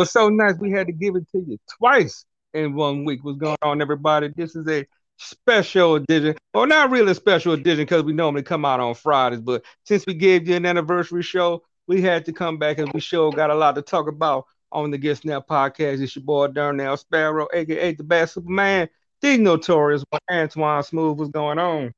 [0.00, 3.22] was so nice we had to give it to you twice in one week.
[3.22, 4.28] What's going on, everybody?
[4.34, 4.86] This is a
[5.18, 9.42] special edition, or not really a special edition because we normally come out on Fridays,
[9.42, 13.00] but since we gave you an anniversary show, we had to come back and we
[13.00, 16.00] sure got a lot to talk about on the Get Snap podcast.
[16.00, 18.88] It's your boy Darnell Sparrow, aka the Bad Superman,
[19.20, 21.18] the notorious Antoine Smooth.
[21.18, 21.92] What's going on?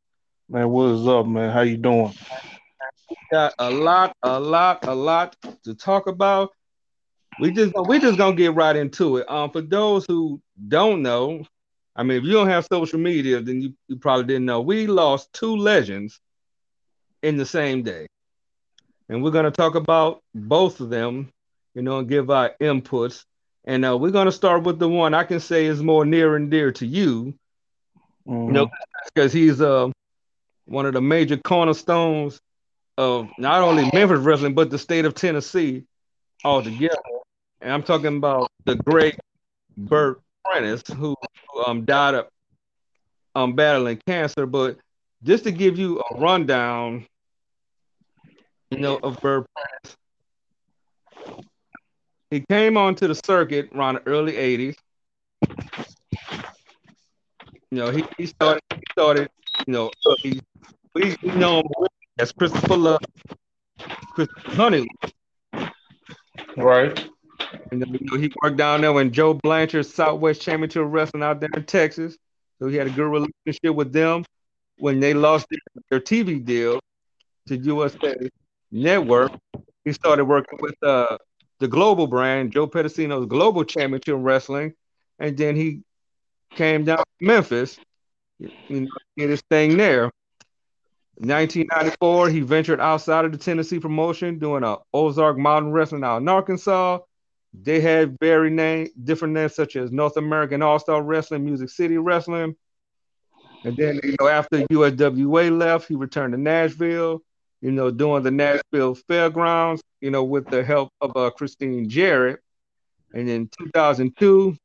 [0.48, 1.52] Man, what is up, man?
[1.52, 2.12] How you doing?
[3.30, 6.50] Got a lot, a lot, a lot to talk about.
[7.40, 9.30] We just we just gonna get right into it.
[9.30, 11.44] Um, for those who don't know,
[11.94, 14.60] I mean, if you don't have social media, then you, you probably didn't know.
[14.60, 16.20] We lost two legends
[17.22, 18.06] in the same day.
[19.08, 21.30] And we're going to talk about both of them,
[21.74, 23.24] you know, and give our inputs.
[23.64, 26.34] And uh, we're going to start with the one I can say is more near
[26.34, 27.34] and dear to you,
[28.26, 28.46] mm-hmm.
[28.46, 28.70] you know,
[29.14, 29.90] because he's uh,
[30.64, 32.40] one of the major cornerstones
[32.96, 35.84] of not only Memphis wrestling, but the state of Tennessee
[36.42, 36.96] altogether.
[37.62, 39.16] And I'm talking about the great
[39.76, 41.14] Bert Prentice, who
[41.64, 42.26] um, died of
[43.36, 44.46] um, battling cancer.
[44.46, 44.78] But
[45.22, 47.06] just to give you a rundown,
[48.70, 49.96] you know, of Bert Prentice,
[52.32, 54.74] he came onto the circuit around the early 80s.
[57.70, 59.30] You know, he, he started, he started,
[59.68, 59.90] you know,
[60.20, 60.40] he,
[60.94, 61.86] we know him
[62.18, 63.00] as Christopher Love,
[64.14, 64.88] Christopher Honey.
[66.56, 67.11] Right.
[67.72, 71.40] And then, you know, he worked down there when Joe Blanchard Southwest Championship Wrestling out
[71.40, 72.18] there in Texas.
[72.58, 74.26] So he had a good relationship with them
[74.76, 75.46] when they lost
[75.88, 76.80] their TV deal
[77.48, 78.28] to USA
[78.70, 79.32] Network.
[79.86, 81.16] He started working with uh,
[81.60, 84.74] the global brand, Joe Pedicino's Global Championship Wrestling,
[85.18, 85.80] and then he
[86.50, 87.78] came down to Memphis,
[88.38, 90.10] you know, did his thing there.
[91.16, 96.28] 1994, he ventured outside of the Tennessee promotion, doing a Ozark Mountain Wrestling out in
[96.28, 96.98] Arkansas.
[97.52, 101.98] They had very name different names such as North American All Star Wrestling, Music City
[101.98, 102.56] Wrestling.
[103.64, 107.22] And then you know after USWA left, he returned to Nashville.
[107.60, 109.82] You know, doing the Nashville Fairgrounds.
[110.00, 112.40] You know, with the help of uh, Christine Jarrett.
[113.14, 114.56] And in 2002,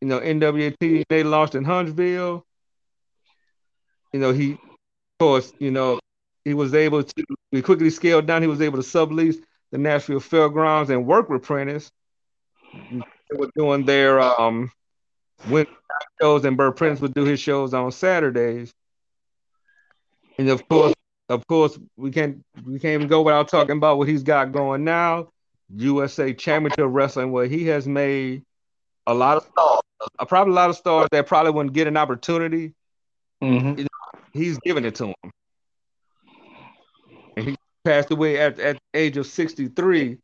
[0.00, 2.44] you know, NWT they launched in Huntsville.
[4.12, 4.58] You know, he, of
[5.20, 6.00] course, you know,
[6.44, 7.24] he was able to.
[7.52, 8.40] We quickly scaled down.
[8.40, 9.36] He was able to sublease
[9.70, 11.90] the Nashville Fairgrounds and work with Prentice
[12.90, 14.70] they were doing their um
[15.48, 15.66] when
[16.20, 18.72] shows and Bert Prentice would do his shows on Saturdays.
[20.38, 20.94] And of course,
[21.28, 24.84] of course, we can't we can't even go without talking about what he's got going
[24.84, 25.28] now.
[25.76, 28.42] USA Championship Wrestling, where he has made
[29.06, 29.80] a lot of stars,
[30.18, 32.74] uh, probably a lot of stars that probably wouldn't get an opportunity.
[33.42, 33.84] Mm-hmm.
[34.32, 35.32] He's giving it to him.
[37.36, 37.56] And he
[37.88, 40.18] passed away at, at the age of 63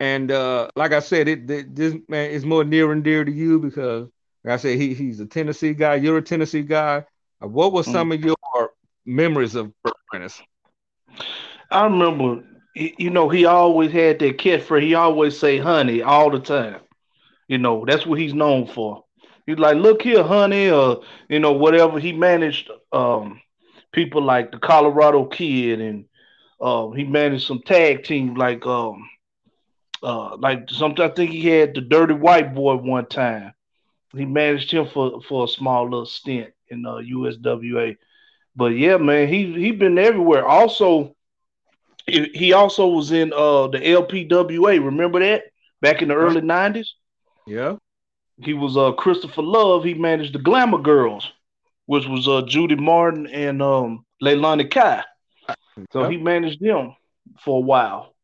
[0.00, 3.32] and uh, like I said, it, it, this man is more near and dear to
[3.32, 4.08] you because,
[4.42, 5.94] like I said, he he's a Tennessee guy.
[5.94, 7.04] You're a Tennessee guy.
[7.42, 8.14] Uh, what was some mm.
[8.14, 8.70] of your
[9.06, 10.42] memories of Bert Prentice?
[11.70, 12.44] I remember,
[12.74, 14.82] you know, he always had that catchphrase.
[14.82, 16.80] He always say "honey" all the time.
[17.46, 19.04] You know, that's what he's known for.
[19.46, 22.00] He's like, "Look here, honey," or you know, whatever.
[22.00, 23.40] He managed um,
[23.92, 26.06] people like the Colorado Kid, and
[26.64, 28.66] uh, he managed some tag team like.
[28.66, 29.08] Um,
[30.02, 33.54] uh, like sometimes I think he had the dirty white boy one time.
[34.14, 37.96] He managed him for, for a small little stint in uh, USWA.
[38.54, 40.46] But yeah, man, he he been everywhere.
[40.46, 41.16] Also,
[42.06, 44.84] he also was in uh the LPWA.
[44.84, 45.44] Remember that
[45.80, 46.94] back in the early nineties?
[47.46, 47.76] Yeah.
[48.42, 49.84] He was uh Christopher Love.
[49.84, 51.32] He managed the Glamour Girls,
[51.86, 55.02] which was uh Judy Martin and um Leilani Kai.
[55.92, 56.94] So he managed them
[57.40, 58.14] for a while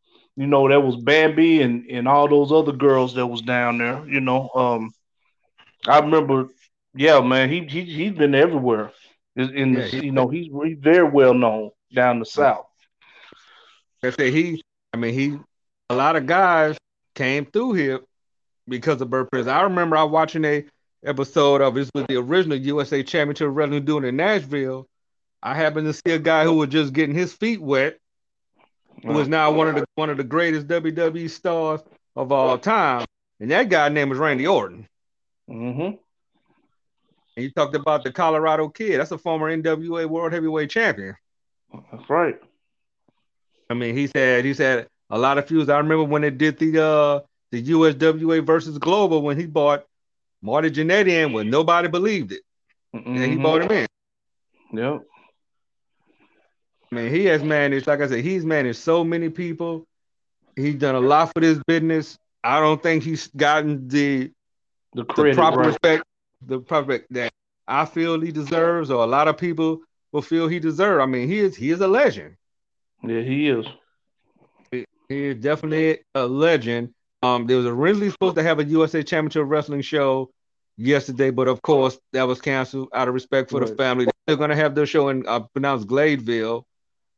[0.41, 4.02] you know, that was Bambi and and all those other girls that was down there.
[4.08, 4.91] You know, um,
[5.87, 6.49] I remember,
[6.94, 8.91] yeah, man, he he he's been everywhere.
[9.37, 12.67] In the, yeah, you know, he's, he's very well known down the south.
[14.03, 14.62] I say he,
[14.94, 15.38] I mean, he,
[15.91, 16.79] a lot of guys
[17.14, 18.00] came through here
[18.67, 19.50] because of Bert Prentice.
[19.50, 20.64] I remember I watching a
[21.05, 24.88] episode of this was the original USA Championship Wrestling doing in Nashville.
[25.42, 27.98] I happened to see a guy who was just getting his feet wet
[29.02, 31.81] who is now one of the one of the greatest WWE stars
[32.16, 33.06] of all time.
[33.38, 34.87] And that guy name was Randy Orton.
[35.48, 35.81] Mm-hmm.
[35.81, 35.96] And
[37.44, 39.00] you talked about the Colorado Kid.
[39.00, 41.16] That's a former NWA World Heavyweight Champion.
[41.90, 42.38] That's right.
[43.70, 45.70] I mean, he's had he's had a lot of feuds.
[45.70, 47.20] I remember when they did the uh
[47.50, 49.84] the USWA versus Global when he bought
[50.43, 52.43] Marty Jannetty in when nobody believed it.
[52.94, 53.16] Mm-hmm.
[53.16, 53.86] And he bought him in.
[54.72, 55.02] Yep.
[56.90, 59.87] I mean, he has managed, like I said, he's managed so many people.
[60.56, 62.19] He's done a lot for this business.
[62.42, 64.32] I don't think he's gotten the
[64.94, 65.66] the, credit, the proper right.
[65.69, 66.04] respect,
[66.44, 67.32] the proper that
[67.69, 71.00] I feel he deserves, or a lot of people will feel he deserves.
[71.02, 72.37] I mean, he is he is a legend.
[73.04, 73.66] Yeah, he is.
[74.72, 76.93] He, he is definitely a legend.
[77.22, 80.31] Um, there was originally supposed to have a USA Championship Wrestling show
[80.76, 83.69] yesterday, but of course that was canceled out of respect for Right.
[83.69, 84.06] the family.
[84.26, 86.64] They're gonna have their show in uh, pronounced Gladeville.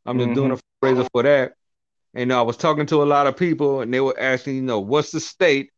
[0.07, 0.85] I'm just doing a Mm-hmm.
[0.85, 1.53] fundraiser for that.
[2.15, 4.81] And I was talking to a lot of people, and they were asking, you know,
[4.81, 5.71] what's the state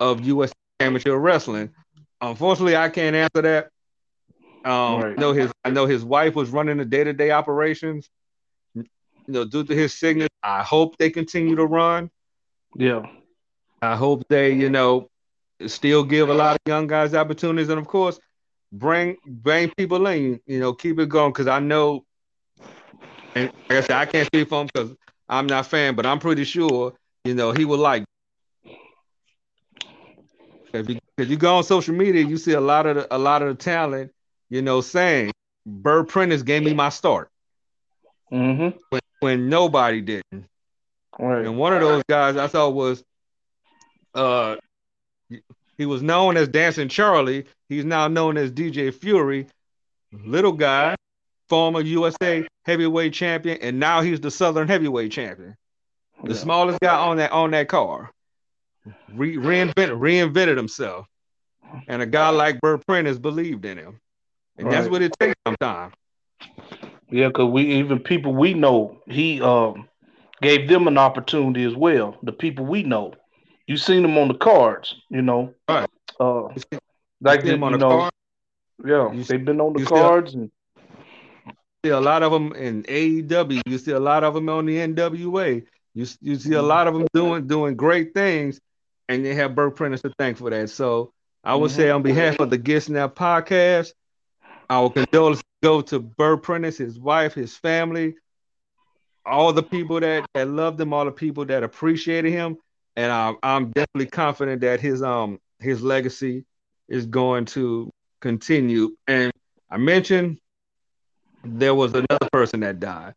[0.00, 0.52] of U.S.
[0.80, 1.70] Amateur Wrestling?
[2.20, 3.64] Unfortunately, I can't answer that.
[4.68, 5.16] Um, Right.
[5.16, 8.08] I know his I know his wife was running the day to day operations.
[8.74, 8.84] You
[9.34, 12.10] know, due to his sickness, I hope they continue to run.
[12.74, 13.06] Yeah.
[13.82, 15.08] I hope they, you know,
[15.66, 18.18] still give a lot of young guys opportunities, and of course,
[18.72, 20.40] bring bring people in.
[20.46, 22.04] You know, keep it going because I know,
[23.34, 24.94] and like I said, I can't speak for him because
[25.28, 26.94] I'm not a fan, but I'm pretty sure,
[27.24, 28.04] you know, he would like.
[30.72, 33.18] If you, if you go on social media, you see a lot of the, a
[33.18, 34.12] lot of the talent,
[34.48, 35.32] you know, saying
[35.66, 37.28] Bert Prentice gave me my start
[38.32, 38.78] Mm-hmm.
[38.90, 40.46] when, when nobody didn't.
[41.18, 41.44] Right.
[41.44, 43.02] And one of those guys I thought was
[44.14, 44.56] uh
[45.78, 47.46] he was known as Dancing Charlie.
[47.68, 49.46] He's now known as DJ Fury.
[50.12, 50.94] Little guy,
[51.50, 55.56] former USA heavyweight champion, and now he's the Southern heavyweight champion.
[56.24, 56.36] The Yeah.
[56.38, 58.10] smallest guy on that on that car.
[59.12, 61.06] Re- reinvented reinvented himself.
[61.86, 64.00] And a guy like Bert Prentice believed in him.
[64.56, 65.94] And that's what it takes sometimes.
[67.10, 69.88] Yeah, because we even people we know, he um
[70.42, 72.16] gave them an opportunity as well.
[72.22, 73.12] The people we know,
[73.66, 75.52] you seen them on the cards, you know.
[75.68, 75.88] Right.
[76.18, 76.48] Uh,
[77.20, 78.12] like see the, on the know, card?
[78.84, 80.50] yeah, You they've been on the you still- cards and
[81.84, 83.62] see a lot of them in AEW.
[83.66, 85.64] You see a lot of them on the NWA.
[85.94, 88.60] You you see a lot of them doing doing great things,
[89.08, 90.70] and they have Bert Prentice to thank for that.
[90.70, 91.12] So
[91.42, 93.92] I would say on behalf of the Get Snap podcast,
[94.68, 98.14] our condolences go to Bert Prentice, his wife, his family,
[99.26, 102.58] all the people that that loved him, all the people that appreciated him,
[102.94, 106.44] and I'm I'm definitely confident that his um his legacy
[106.88, 107.90] is going to
[108.20, 108.96] continue.
[109.08, 109.32] And
[109.70, 110.38] I mentioned
[111.44, 113.14] there was another person that died.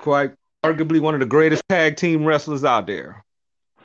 [0.00, 0.32] Quite
[0.64, 3.24] arguably one of the greatest tag team wrestlers out there.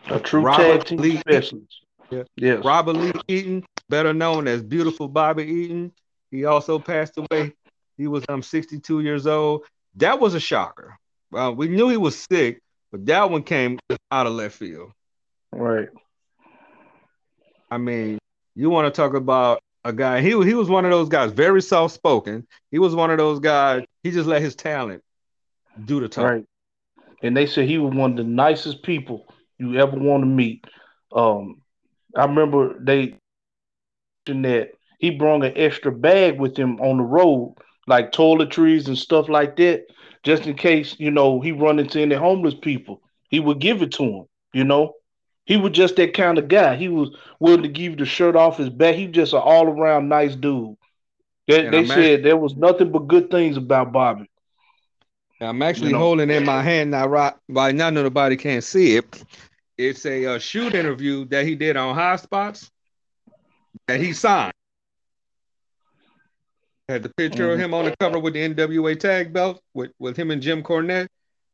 [0.10, 1.86] a true Robert tag team Lee- specialist.
[2.10, 2.24] Yeah.
[2.36, 2.66] Yes.
[2.66, 5.94] Robert Lee Eaton, better known as Beautiful Bobby Eaton.
[6.30, 7.54] He also passed away.
[7.98, 9.64] He was um 62 years old.
[9.96, 10.98] That was a shocker.
[11.34, 13.80] Uh, we knew he was sick, but that one came
[14.12, 14.92] out of left field.
[15.54, 15.90] Right.
[17.70, 18.18] I mean,
[18.56, 20.22] you want to talk about a guy?
[20.22, 22.48] He he was one of those guys, very soft spoken.
[22.70, 23.84] He was one of those guys.
[24.04, 25.04] He just let his talent
[25.86, 26.26] do the talk.
[26.26, 26.46] Right.
[27.24, 29.26] And they said he was one of the nicest people
[29.58, 30.66] you ever want to meet.
[31.12, 31.62] Um,
[32.16, 33.16] I remember they
[34.28, 37.56] mentioned that he brought an extra bag with him on the road,
[37.88, 39.86] like toiletries and stuff like that,
[40.24, 43.02] just in case you know he run into any homeless people.
[43.30, 44.26] He would give it to him.
[44.54, 44.94] You know,
[45.46, 46.76] he was just that kind of guy.
[46.76, 48.96] He was willing to give the shirt off his back.
[48.96, 50.76] He just an all around nice dude.
[51.48, 54.30] They, they said there was nothing but good things about Bobby.
[55.42, 56.00] I'm actually You know.
[56.00, 57.34] holding in my hand now, right?
[57.50, 59.24] Right now, nobody can see it.
[59.78, 62.70] It's a uh, shoot interview that he did on High Spots
[63.88, 64.54] that he signed.
[66.88, 67.64] Had the picture of Mhm.
[67.64, 71.08] him on the cover with the NWA tag belt with, with him and Jim Cornette.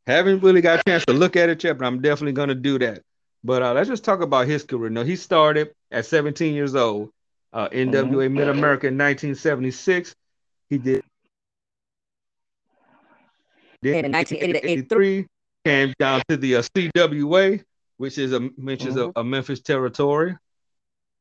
[0.06, 2.56] Haven't really got a chance to look at it yet, but I'm definitely going to
[2.56, 3.01] do that.
[3.44, 4.89] But uh, let's just talk about his career.
[4.89, 7.12] Now, he started at 17 years old,
[7.53, 10.15] uh, NWA Mid America in 1976.
[10.70, 11.03] He did.
[13.82, 15.27] Then in 1983,
[15.63, 17.63] came down to the uh, CWA,
[17.98, 20.36] which is a which is a, a Memphis territory.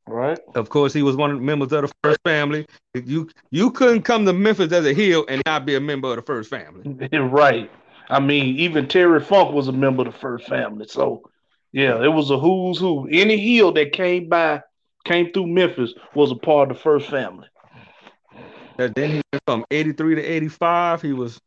[0.09, 0.39] Right.
[0.55, 2.67] Of course, he was one of the members of the first family.
[2.95, 6.17] You you couldn't come to Memphis as a heel and not be a member of
[6.17, 7.09] the first family.
[7.19, 7.71] right.
[8.09, 10.87] I mean, even Terry Funk was a member of the first family.
[10.89, 11.29] So,
[11.73, 13.09] yeah, it was a who's who.
[13.11, 14.63] Any heel that came by,
[15.05, 17.49] came through Memphis, was a part of the first family.
[18.79, 21.03] And then he went from 83 to 85.
[21.03, 21.41] He was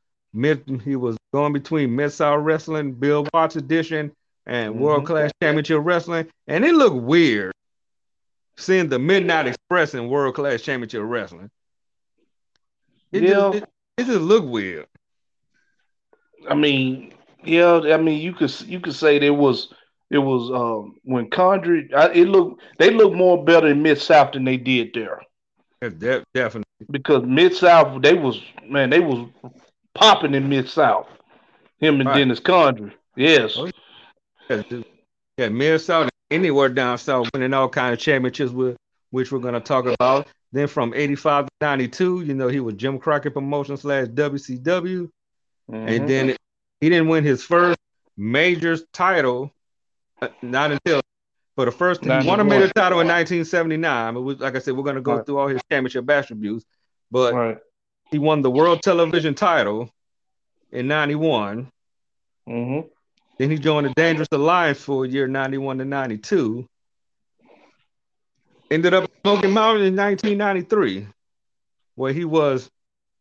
[0.84, 4.12] he was going between Mid South Wrestling, Bill Watts edition,
[4.46, 4.78] and Mhm.
[4.78, 6.28] World Class Championship Wrestling.
[6.48, 7.52] And it looked weird
[8.58, 11.50] seeing the Midnight Express in World Class Championship Wrestling.
[13.12, 13.30] It Yeah.
[13.30, 14.86] just, it, it just looked weird.
[16.48, 19.74] I mean, yeah, I mean, you could you could say there was
[20.10, 24.34] it was um when Condrey, I, it looked they looked more better in Mid South
[24.34, 25.22] than they did there
[25.82, 26.66] de- definitely.
[26.92, 29.28] because Mid South they was man they was
[29.94, 31.08] popping in Mid South.
[31.80, 32.18] Him and Right.
[32.18, 33.70] Dennis Condrey, yes, Oh,
[34.50, 34.64] Yeah,
[35.38, 38.76] yeah, Mid South anywhere down south, winning all kind of championships with
[39.12, 40.28] which we're gonna talk about.
[40.52, 45.10] Then from 85 to 92, you know, he was Jim Crockett Promotion slash WCW.
[45.72, 45.76] Mm-hmm.
[45.76, 46.36] And then
[46.82, 47.78] he didn't win his first
[48.18, 49.54] major title,
[50.42, 51.02] not until
[51.56, 52.22] for the first time.
[52.22, 54.16] He won a major title in 1979.
[54.16, 55.26] It was like I said, we're gonna go right.
[55.26, 56.66] through all his championship attributes,
[57.12, 57.58] but right.
[58.12, 59.90] he won the world television title
[60.72, 61.70] in 91.
[62.48, 62.88] Mm-hmm.
[63.38, 66.68] Then he joined the Dangerous Alliance for a year 91 to 92.
[68.72, 71.08] Ended up Smoky Mountain in 1993,
[71.96, 72.70] where he was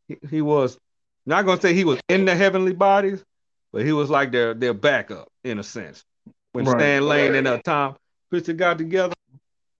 [0.06, 0.78] he, he was
[1.26, 3.24] not gonna say he was in the heavenly bodies,
[3.72, 6.04] but he was like their their backup in a sense.
[6.58, 6.80] When right.
[6.80, 7.94] Stan Lane and uh, Tom
[8.30, 9.14] Prichard got together.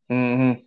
[0.08, 0.61] Mm-hmm.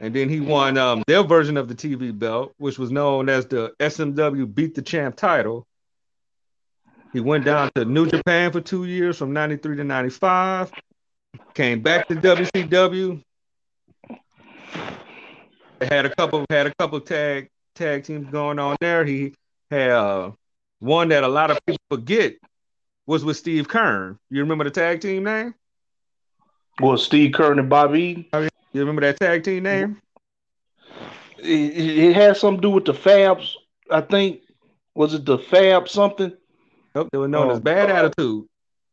[0.00, 3.46] And then he won um, their version of the TV belt, which was known as
[3.46, 5.64] the SMW Beat the Champ title.
[7.12, 10.72] He went down to New Japan for two years from 93 to 95.
[11.54, 13.22] Came back to WCW.
[15.80, 19.04] Had a couple had a couple tag tag teams going on there.
[19.04, 19.34] He
[19.70, 20.32] had uh,
[20.80, 22.34] one that a lot of people forget
[23.10, 24.18] was with Steve Keirn.
[24.30, 25.52] You remember the tag team name?
[26.80, 28.30] Well, Steve Keirn and Bobby.
[28.32, 30.00] You remember that tag team name?
[31.38, 33.54] It, it had something to do with the Fabs.
[33.90, 34.42] I think
[34.94, 36.32] was it the Fab something?
[36.94, 37.60] Nope, they were known as oh.
[37.60, 38.44] Bad Attitude.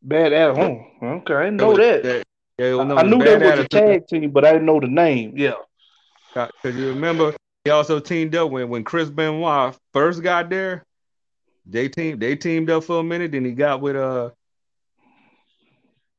[0.01, 0.81] Bad Attitude.
[0.99, 2.01] Oh, okay, I didn't know that.
[2.01, 2.23] that.
[2.57, 5.33] Yeah, I knew they was a tag team, but I didn't know the name.
[5.35, 5.53] Yeah.
[6.35, 10.87] Uh, because you remember, he also teamed up when when Chris Benoit first got there.
[11.69, 13.31] They teamed they teamed up for a minute.
[13.31, 14.31] Then he got with uh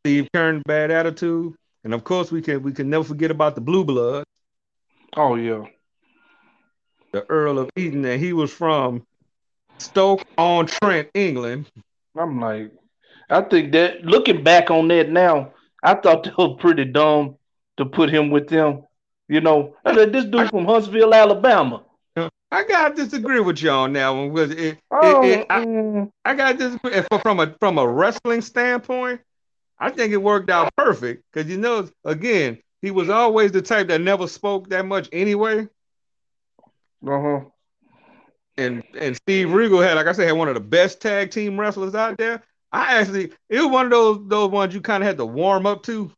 [0.02, 3.60] Steve Keirn, Bad Attitude, and of course we can we can never forget about the
[3.60, 4.24] Blue Blood.
[5.16, 5.64] Oh yeah.
[7.12, 9.06] The Earl of Eaton, and he was from
[9.78, 11.70] Stoke on Trent, England.
[12.16, 12.72] I'm like,
[13.30, 15.52] I think that looking back on that now,
[15.82, 17.36] I thought that was pretty dumb
[17.78, 18.84] to put him with them.
[19.28, 21.82] You know, this dude from Huntsville, Alabama.
[22.50, 26.10] I gotta disagree with you on that one because it, oh, it, it, I, mm.
[26.24, 29.20] I gotta disagree from a from a wrestling standpoint.
[29.78, 33.88] I think it worked out perfect because you know, again, he was always the type
[33.88, 35.68] that never spoke that much anyway.
[37.06, 37.40] Uh huh
[38.58, 41.58] and and Steve Regal had, like I said, had one of the best tag team
[41.58, 42.42] wrestlers out there.
[42.72, 45.64] I actually, it was one of those those ones you kind of had to warm
[45.64, 46.10] up to.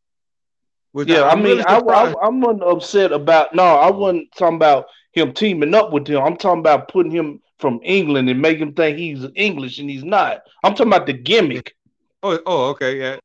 [0.94, 3.54] Yeah, I, I mean, really I, I, I'm not upset about.
[3.54, 6.22] No, I wasn't talking about him teaming up with him.
[6.22, 10.04] I'm talking about putting him from England and make him think he's English and he's
[10.04, 10.42] not.
[10.64, 11.74] I'm talking about the gimmick.
[12.22, 13.16] Oh, oh, okay, yeah.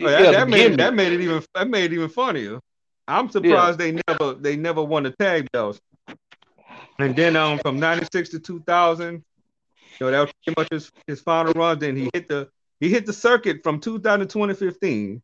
[0.00, 2.58] Oh, that, yeah, that made it, that made it even that made it even funnier.
[3.06, 3.92] I'm surprised yeah.
[3.92, 5.80] they never they never won the tag belts.
[6.98, 9.22] And then um from 96 to 2000, you
[10.00, 11.78] know, that was pretty much his, his final run.
[11.78, 12.48] Then he hit the
[12.80, 15.22] he hit the circuit from 2000 to 2015,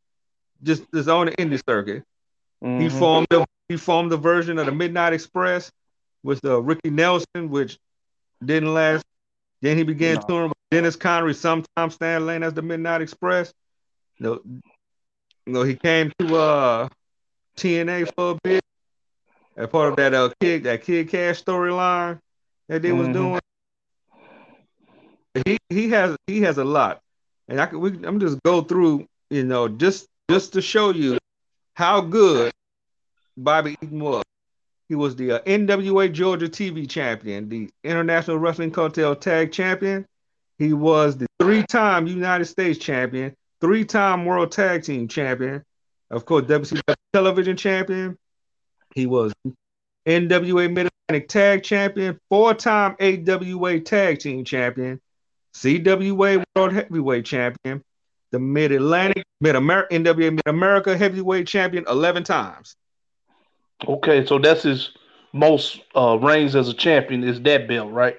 [0.63, 2.05] just just on the indie circuit.
[2.63, 2.81] Mm-hmm.
[2.81, 5.73] He formed the he formed the version of the Midnight Express
[6.23, 7.79] with uh, Ricky Nelson, which
[8.45, 9.05] didn't last.
[9.63, 10.21] Then he began no.
[10.23, 13.53] touring with Dennis Condrey, sometimes Stan Lane as the Midnight Express.
[14.19, 14.41] You know,
[15.47, 16.89] you know, he came to uh
[17.57, 18.65] TNA for a bit
[19.57, 22.19] as part of that uh kid that Kid Kash storyline
[22.69, 22.99] that they mm-hmm.
[22.99, 23.41] was doing.
[25.47, 27.01] He he has he has a lot,
[27.49, 31.19] and I can we, I'm just go through you know just just to show you
[31.75, 32.53] how good
[33.37, 34.25] Bobby Eaton was.
[34.91, 40.05] He was the uh, NWA Georgia TV champion, the International Wrestling Cartel Tag Champion.
[40.59, 45.63] He was the three-time United States champion, three-time World Tag Team champion,
[46.11, 48.19] of course, WCW Television champion,
[48.95, 49.33] he was
[50.09, 55.01] NWA Mid Atlantic Tag Champion, four time AWA Tag Team Champion,
[55.55, 57.83] CWA World Heavyweight Champion,
[58.33, 62.75] the Mid Atlantic, Mid America, NWA Mid America Heavyweight Champion 11 times.
[63.87, 64.91] Okay, so that's his
[65.33, 68.17] most uh, reigns as a champion is that belt, right?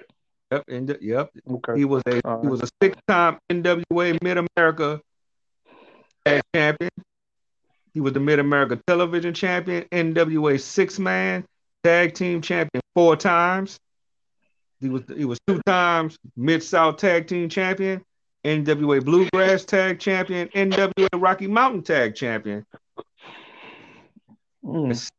[0.50, 1.30] Yep, and, yep.
[1.50, 1.78] Okay.
[1.78, 5.00] He was a he was a six time NWA Mid America
[6.54, 6.90] Champion.
[7.94, 11.44] He was the Mid America Television Champion, NWA Six Man
[11.84, 13.78] Tag Team Champion four times.
[14.80, 18.02] He was he was two times Mid South Tag Team Champion,
[18.44, 22.66] NWA Bluegrass Tag Champion, NWA Rocky Mountain Tag Champion.
[24.64, 25.10] Mm.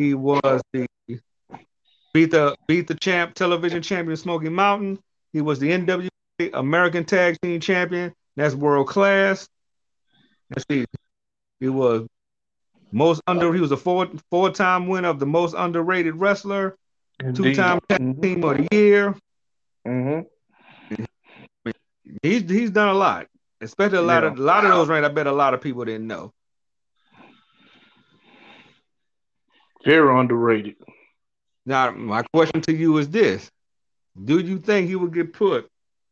[0.00, 0.86] He was the
[2.14, 4.98] beat the beat the champ television champion Smoky Mountain.
[5.34, 6.08] He was the NWA
[6.54, 8.14] American Tag Team Champion.
[8.34, 9.46] That's world class.
[10.48, 10.86] Let's see.
[11.60, 12.06] He was
[12.90, 13.52] most under.
[13.52, 16.78] He was a four four time winner of the most underrated wrestler,
[17.34, 18.22] two time mm-hmm.
[18.22, 19.14] team of the year.
[19.86, 21.04] Mm-hmm.
[22.22, 23.26] He's he's done a lot.
[23.60, 24.30] Especially a lot Yeah.
[24.30, 25.04] of a lot of those reigns.
[25.04, 26.32] I bet a lot of people didn't know.
[29.84, 30.76] Very underrated.
[31.66, 33.50] Now, my question to you is this:
[34.24, 35.68] Do you think he would get put,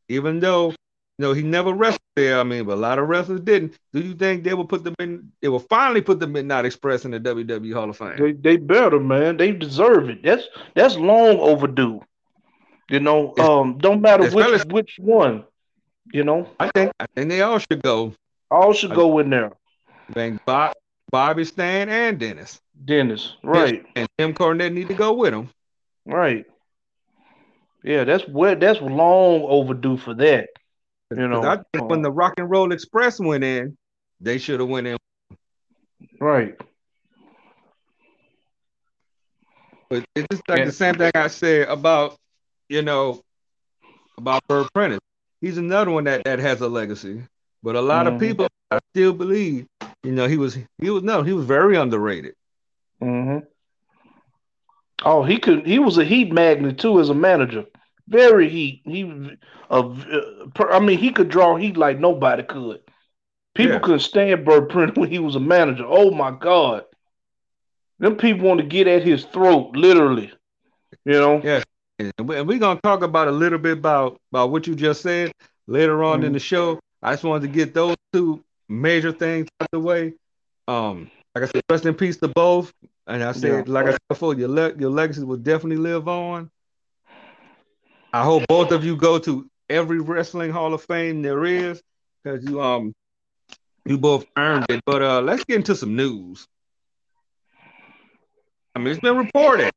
[0.09, 0.75] even though you
[1.19, 2.39] know he never wrestled there?
[2.39, 3.75] I mean, but a lot of wrestlers didn't.
[3.93, 5.33] Do you think they will put them in?
[5.43, 8.17] They will finally put the Midnight Express in the WWE Hall of Fame.
[8.19, 9.37] They they better, man.
[9.37, 10.23] They deserve it.
[10.23, 10.45] That's
[10.75, 12.01] that's long overdue.
[12.91, 15.45] You know, um, don't matter which which one.
[16.13, 18.15] You know, I think I think they all should go.
[18.51, 19.53] all should go in there.
[20.09, 20.75] I think Bob,
[21.11, 25.49] Bobby Stan and Dennis Dennis, right, and Jim Cornette need to go with him.
[26.07, 26.45] right.
[27.85, 30.49] Yeah, that's what that's long overdue for that.
[31.11, 33.77] You know, I think when the Rock and Roll Express went in,
[34.21, 34.97] they should have went in.
[36.21, 36.55] right.
[39.88, 40.65] But it's just like Yeah.
[40.67, 42.17] the same thing I said about,
[42.69, 43.23] you know,
[44.19, 45.00] about Bert Prentice.
[45.41, 47.23] He's another one that, that has a legacy.
[47.62, 48.15] But a lot Mhm.
[48.15, 49.67] of people I still believe,
[50.03, 52.35] you know, he was he was no, he was very underrated.
[53.03, 53.47] Mm-hmm.
[55.05, 55.67] Oh, he could.
[55.67, 57.65] He was a heat magnet too as a manager.
[58.09, 58.83] Very heat.
[58.85, 59.37] He,
[59.71, 59.95] uh,
[60.71, 62.81] I mean, he could draw heat like nobody could.
[63.55, 63.79] People Yeah.
[63.81, 65.85] couldn't stand Bert Prentice when he was a manager.
[65.87, 66.85] Oh my God,
[67.99, 70.33] them people want to get at his throat, literally.
[71.05, 71.41] You know.
[71.45, 71.63] Yeah.
[71.99, 75.03] And we- and we're gonna talk about a little bit about about what you just
[75.03, 75.33] said
[75.67, 76.35] later on in Mhm.
[76.35, 76.81] the show.
[77.03, 80.15] I just wanted to get those two major things out the way.
[80.67, 82.73] Um, like I said, rest in peace to both.
[83.07, 83.73] And I said, Yeah.
[83.73, 86.51] like I said before, your le- your legacy will definitely live on.
[88.12, 91.83] I hope both of you go to every wrestling Hall of Fame there is,
[92.23, 92.95] because you um
[93.87, 94.83] you both earned it.
[94.85, 96.47] But uh, let's get into some news.
[98.75, 99.73] I mean, it's been reported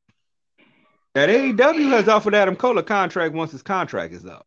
[1.13, 4.45] that AEW has offered Adam Cole a contract once his contract is up.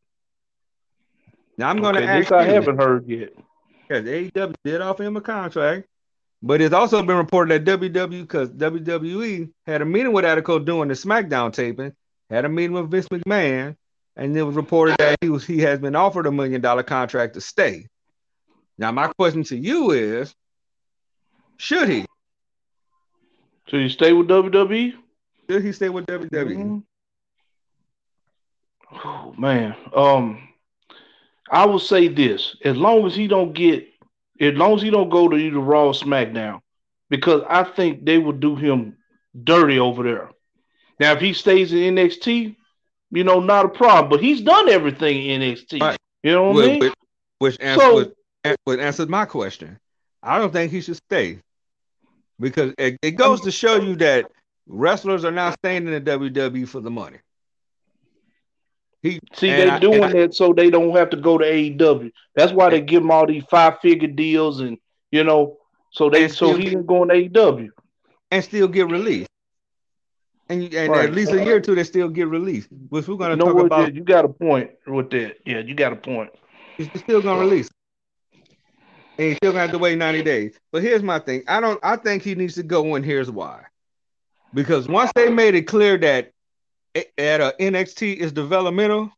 [1.57, 3.33] Now I'm going to Okay, ask this I you, haven't heard yet.
[3.87, 5.87] Because AEW did offer him a contract,
[6.43, 10.89] but it's also been reported that WWE, because WWE had a meeting with Attico during
[10.89, 11.93] the SmackDown taping,
[12.31, 13.77] had a meeting with Vince McMahon,
[14.17, 17.35] and it was reported that he was he has been offered a million dollar contract
[17.35, 17.87] to stay.
[18.79, 20.35] Now my question to you is,
[21.57, 22.05] should he?
[23.67, 24.95] Should he stay with WWE?
[25.49, 26.31] Should he stay with WWE?
[26.31, 26.83] Mhm.
[29.05, 29.75] Oh man.
[29.95, 30.49] Um
[31.55, 32.57] I will say this.
[32.65, 33.89] As long as he don't get
[34.41, 36.61] as long as he don't go to either Raw or SmackDown,
[37.09, 38.97] because I think they will do him
[39.45, 40.31] dirty over there.
[40.99, 42.57] Now if he stays in NXT,
[43.13, 44.11] you know, not a problem.
[44.11, 45.81] But he's done everything in NXT.
[45.81, 45.99] Right.
[46.25, 46.81] You know what I Which, mean?
[46.81, 46.95] which,
[47.39, 47.81] which, answer,
[48.45, 49.79] So- which answered my question.
[50.23, 51.39] I don't think he should stay
[52.41, 54.27] because it, it goes to show you that
[54.67, 57.19] wrestlers are not staying in the WWE for the money.
[59.05, 62.11] He See, they're doing I- that so they don't have to go to AEW.
[62.35, 64.79] That's why they give him all these five figure deals and
[65.13, 65.59] you know,
[65.91, 67.69] so they so he can go in AEW.
[68.33, 69.29] and still get released.
[70.49, 71.09] And, and Right.
[71.09, 72.69] at least a year or two, they still get released.
[72.89, 73.67] Which we're going You to know talk what?
[73.67, 73.89] about.
[73.89, 75.37] yeah, you got a point with that.
[75.47, 76.31] Yeah, you got a point.
[76.79, 77.69] He's still going to release.
[79.19, 80.59] And he's still going to have to wait 90 days.
[80.73, 81.45] But here's my thing.
[81.47, 81.79] I don't.
[81.83, 83.63] I think he needs to go, and here's why.
[84.53, 86.33] Because once they made it clear that
[86.95, 89.11] at uh, NXT is developmental,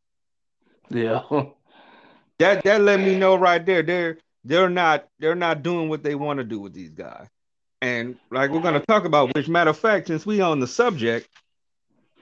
[0.90, 1.22] Yeah.
[2.38, 3.82] that that let me know right there.
[3.82, 7.26] They're they're not they're not doing what they want to do with these guys.
[7.82, 10.66] And like we're going to talk about which matter of fact since we on the
[10.66, 11.28] subject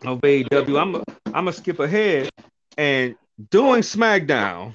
[0.04, 2.30] of AEW I'm a, I'm gonna skip ahead.
[2.76, 3.14] And
[3.50, 4.74] doing SmackDown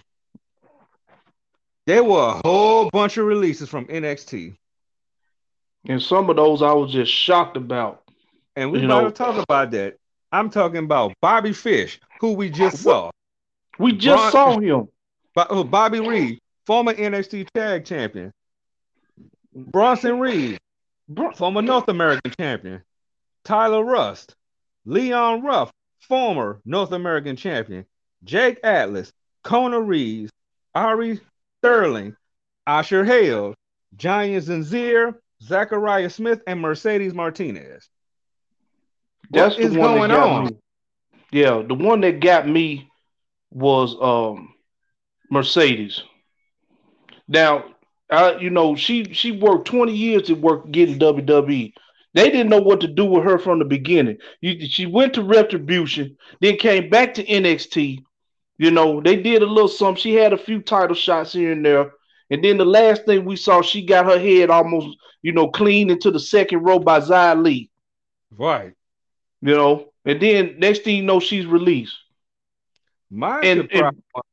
[1.86, 4.56] there were a whole bunch of releases from NXT
[5.88, 8.04] and some of those I was just shocked about.
[8.56, 9.98] and we You about know- to talk about that
[10.32, 13.12] I'm talking about Bobby Fish who we just saw
[13.78, 14.88] We just Braun- saw him.
[15.50, 18.32] Oh, Bobby Reed former NXT tag champion
[19.54, 20.60] Bronson Reed
[21.36, 22.84] former North American champion.
[23.44, 24.36] Tyler Rust,
[24.86, 27.86] Leon Ruff, former North American champion.
[28.24, 29.12] Jake Atlas,
[29.44, 30.32] Kona Reeves,
[30.76, 31.20] Ari
[31.60, 32.16] Sterling,
[32.68, 33.56] Asher Hale,
[33.96, 37.90] Giant Zanjeer, Zachariah Smith, and Mercedes Martinez.
[39.30, 40.46] That's What the one going that got on?
[40.46, 40.58] me.
[41.32, 42.90] Yeah, the one that got me
[43.52, 44.54] was um
[45.30, 46.04] Mercedes.
[47.28, 47.66] Now,
[48.10, 51.74] I you know she she worked twenty years to work getting WWE.
[52.14, 54.18] They didn't know what to do with her from the beginning.
[54.42, 58.00] You, she went to Retribution, then came back to NXT.
[58.58, 60.02] You know they did a little something.
[60.02, 61.92] She had a few title shots here and there,
[62.30, 65.90] and then the last thing we saw, she got her head almost you know clean
[65.90, 67.70] into the second row by Xia Li.
[68.32, 68.76] Right.
[69.42, 71.96] You know, and then next thing you know, she's released.
[73.10, 74.24] My And- surprise, and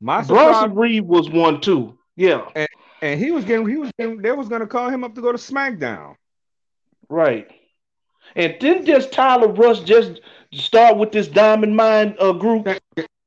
[0.00, 1.96] my Bronson surprise, Reed was one too.
[2.16, 2.48] Yeah.
[2.56, 2.68] And,
[3.00, 5.32] and he was getting he was getting, they was gonna call him up to go
[5.32, 6.16] to SmackDown.
[7.08, 7.48] Right.
[8.34, 10.20] And didn't just Tyler Rush just
[10.52, 12.68] start with this Diamond Mine uh, group?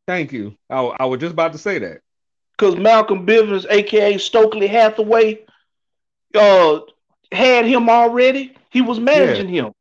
[0.07, 0.55] Thank you.
[0.69, 2.01] I, I was just about to say that.
[2.57, 5.45] Because Malcolm Bivens, aka Stokely Hathaway,
[6.33, 6.79] uh,
[7.31, 8.55] had him already.
[8.69, 9.63] He was managing yeah.
[9.63, 9.73] him.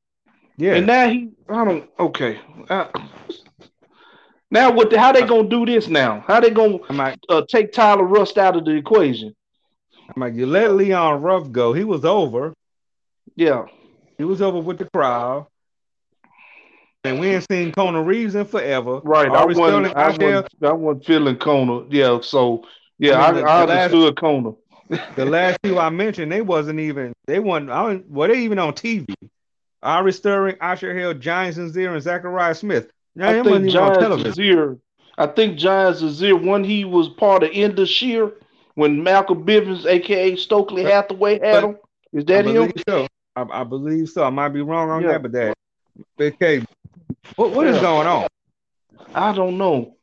[0.56, 0.74] Yeah.
[0.74, 1.90] And now he, I don't.
[1.98, 2.40] Okay.
[2.68, 2.86] Uh,
[4.50, 4.90] now what?
[4.90, 6.24] The, how they gonna do this now?
[6.26, 6.78] How they gonna
[7.28, 9.34] uh, take Tyler Rust out of the equation?
[10.14, 11.72] I'm like, you let Leon Ruff go.
[11.72, 12.54] He was over.
[13.36, 13.66] Yeah.
[14.18, 15.46] He was over with the crowd.
[17.04, 19.00] And we ain't seen Kona Reeves in forever.
[19.00, 19.30] Right.
[19.30, 21.86] I wasn't, I, wasn't, I wasn't feeling Kona.
[21.90, 22.20] Yeah.
[22.22, 22.64] So
[22.98, 24.52] yeah, I, mean, I, I understood last, Kona.
[25.16, 28.72] the last two I mentioned, they wasn't even they weren't, I were they even on
[28.72, 29.06] TV.
[29.84, 32.90] Ari Sterling, Asher Hill, Giant Zanjeer, and Zachariah Smith.
[33.14, 34.80] Now, I think Giant Zanjeer,
[35.18, 38.32] I think Giant Zanjeer, when he was part of Indus Sher,
[38.74, 41.76] when Malcolm Bivens, aka Stokely Hathaway, had him.
[42.12, 42.72] Is that I him?
[42.88, 43.06] So.
[43.36, 44.24] I, I, believe so.
[44.24, 45.08] I might be wrong on yeah.
[45.12, 45.54] that, but that
[46.20, 46.64] okay.
[47.36, 47.74] What what yeah.
[47.74, 48.26] is going on?
[49.14, 49.96] I don't know.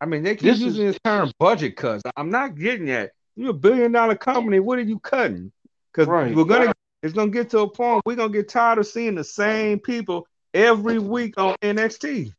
[0.00, 0.94] I mean, they keep this using is...
[0.94, 2.02] this term budget cuts.
[2.16, 3.12] I'm not getting that.
[3.36, 4.58] You're a billion dollar company.
[4.58, 5.52] What are you cutting?
[5.92, 6.34] Because right.
[6.34, 9.24] we're gonna it's gonna get to a point we're gonna get tired of seeing the
[9.24, 12.32] same people every week on NXT.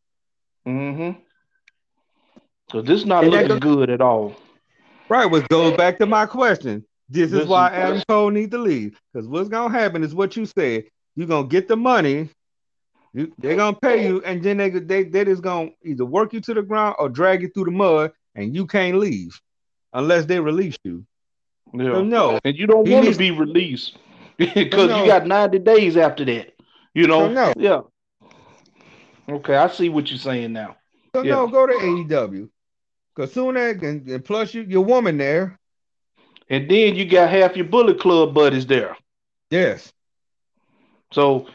[0.67, 1.19] Mm-hmm.
[2.71, 4.35] So this is not and looking good at all.
[5.07, 6.85] Right, which goes back to my question.
[7.11, 8.99] This, is why Adam Cole needs to leave.
[9.11, 10.83] Because what's gonna happen is what you said.
[11.15, 12.29] You're gonna get the money,
[13.13, 16.41] you, they're gonna pay you, and then they they they just gonna either work you
[16.41, 19.39] to the ground or drag you through the mud, and you can't leave
[19.93, 21.05] unless they release you.
[21.73, 21.93] Yeah.
[21.93, 23.97] So no, and you don't want to be released
[24.55, 25.01] because no.
[25.01, 26.53] you got 90 days after that.
[26.93, 27.27] You know?
[27.27, 27.53] No.
[27.57, 27.81] Yeah.
[29.27, 30.77] Okay, I see what you're saying now.
[31.13, 31.35] So yeah.
[31.35, 32.49] no, go to AEW.
[33.15, 35.59] Cause soon and, and plus you your woman there.
[36.49, 38.95] And then you got half your Bullet Club buddies there.
[39.51, 39.91] Yes.
[41.11, 41.47] So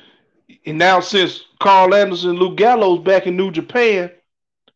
[0.67, 4.11] and now since Karl Anderson, Luke Gallows back in New Japan,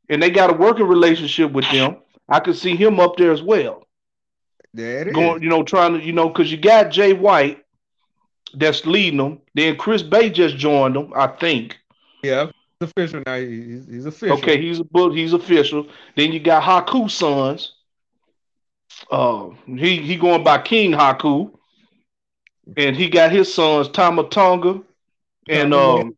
[0.08, 3.42] and they got a working relationship with them, I could see him up there as
[3.42, 3.86] well.
[4.72, 5.42] There Going, is.
[5.42, 7.62] you know, trying to, you know, because you got Jay White
[8.54, 9.40] that's leading them.
[9.54, 11.78] Then Chris Bey just joined them, I think.
[12.22, 13.37] Yeah, he's official now.
[13.37, 14.38] He's, he's official.
[14.38, 15.12] Okay, he's a book.
[15.14, 15.87] he's official.
[16.16, 17.74] Then you got Haku Sons.
[19.11, 21.52] Uh, he he going by King Haku,
[22.76, 24.80] and he got his sons Tama Tonga,
[25.48, 26.16] and um,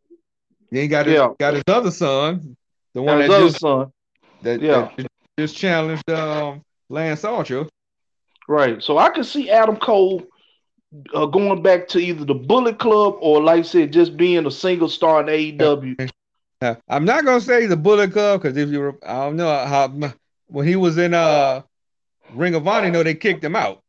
[0.71, 1.33] he got his, yeah.
[1.39, 2.57] got his other son,
[2.95, 3.93] the one that just son.
[4.43, 4.91] That, yeah.
[4.97, 5.07] That
[5.39, 7.67] just challenged um, Lance Archer.
[8.49, 8.83] Right.
[8.83, 10.23] So I can see Adam Cole
[11.15, 14.51] uh, going back to either the Bullet Club or, like I said, just being a
[14.51, 16.11] single star in AEW.
[16.89, 19.89] I'm not gonna say the Bullet Club because if you, were, I don't know how
[20.49, 21.63] when he was in uh
[22.35, 23.83] Ring of Honor, you know they kicked him out.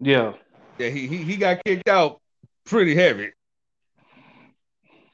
[0.00, 0.32] Yeah.
[0.78, 2.20] Yeah, he he, he got kicked out
[2.64, 3.32] pretty heavy.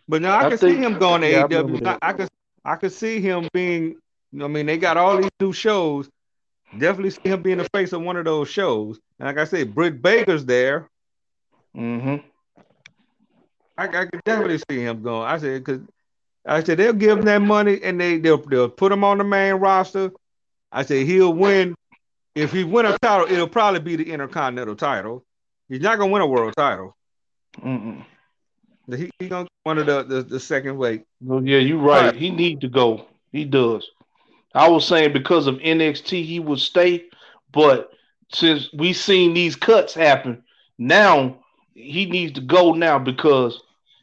[0.08, 1.86] But now I, I can think, see him going to yeah, AEW.
[1.86, 2.28] I, I, could
[2.64, 3.96] I could see him being.
[4.32, 6.08] You know, I mean, they got all these new shows.
[6.78, 9.00] Definitely see him being the face of one of those shows.
[9.18, 10.88] And like I said, Britt Baker's there.
[11.78, 12.16] Mm-hmm.
[13.76, 15.26] I, I could definitely see him going.
[15.28, 15.80] I said because
[16.44, 19.24] I said they'll give him that money and they they'll, they'll put him on the
[19.24, 20.10] main roster.
[20.72, 21.74] I said he'll win.
[22.34, 25.24] If he win a title, it'll probably be the Intercontinental title.
[25.68, 26.96] He's not gonna win a world title.
[27.60, 28.04] Mm-mm.
[28.88, 31.04] He, he gonna one of the, the, the second weight.
[31.20, 32.06] Well, yeah, you're right.
[32.06, 32.16] right.
[32.16, 33.06] He need to go.
[33.32, 33.88] He does.
[34.54, 37.04] I was saying because of NXT he would stay,
[37.52, 37.92] but
[38.32, 40.42] since we seen these cuts happen,
[40.78, 41.38] now
[41.78, 43.62] he needs to go now because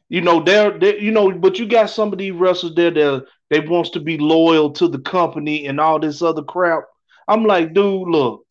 [0.09, 3.25] you know they're, they you know, but you got some of these wrestlers there that
[3.49, 6.83] they wants to be loyal to the company and all this other crap.
[7.27, 8.45] I'm like, dude, look,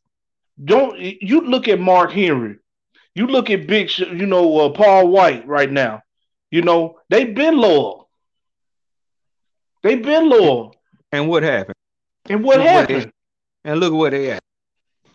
[0.63, 2.59] don't you look at Mark Henry,
[3.15, 6.03] you look at Big, you know, uh, Paul White right now.
[6.51, 8.09] You know, they've been loyal.
[9.83, 10.77] They've been loyal.
[11.13, 11.77] And what happened?
[12.29, 13.13] And what happened?
[13.65, 14.43] They, and look where they at.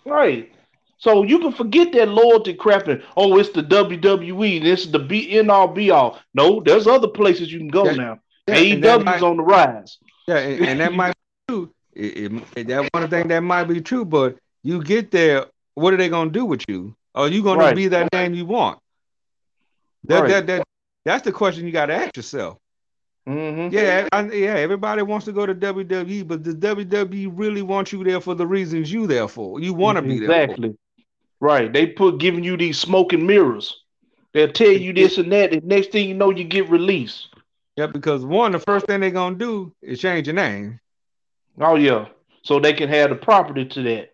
[0.05, 0.51] Right.
[0.99, 4.61] So you can forget that loyalty crap and oh, it's the WWE.
[4.61, 6.19] This is the be in all be all.
[6.33, 8.19] No, there's other places you can go now.
[8.47, 9.97] Yeah, AEW's on the rise.
[10.27, 11.13] Yeah, and, and that might be
[11.53, 11.73] true.
[11.93, 15.97] It, it, that one thing that might be true, but you get there, what are
[15.97, 16.95] they gonna do with you?
[17.15, 17.75] Are you gonna right.
[17.75, 18.79] be that name you want?
[20.03, 20.29] That, right.
[20.29, 20.63] that that
[21.05, 22.57] that's the question you got to ask yourself.
[23.25, 23.73] Mm-hmm.
[23.73, 24.55] Yeah, I, yeah.
[24.55, 28.45] Everybody wants to go to WWE, but the WWE really wants you there for the
[28.45, 29.61] reasons you there for.
[29.61, 30.43] You want to be there.
[30.43, 30.77] Exactly.
[31.39, 31.71] Right.
[31.71, 33.83] They put giving you these smoking mirrors.
[34.33, 37.29] They'll tell you this and that, and next thing you know, you get released.
[37.75, 40.79] Yeah, because one, the first thing they're gonna do is change your name.
[41.59, 42.07] Oh yeah,
[42.43, 44.11] so they can have the property to that.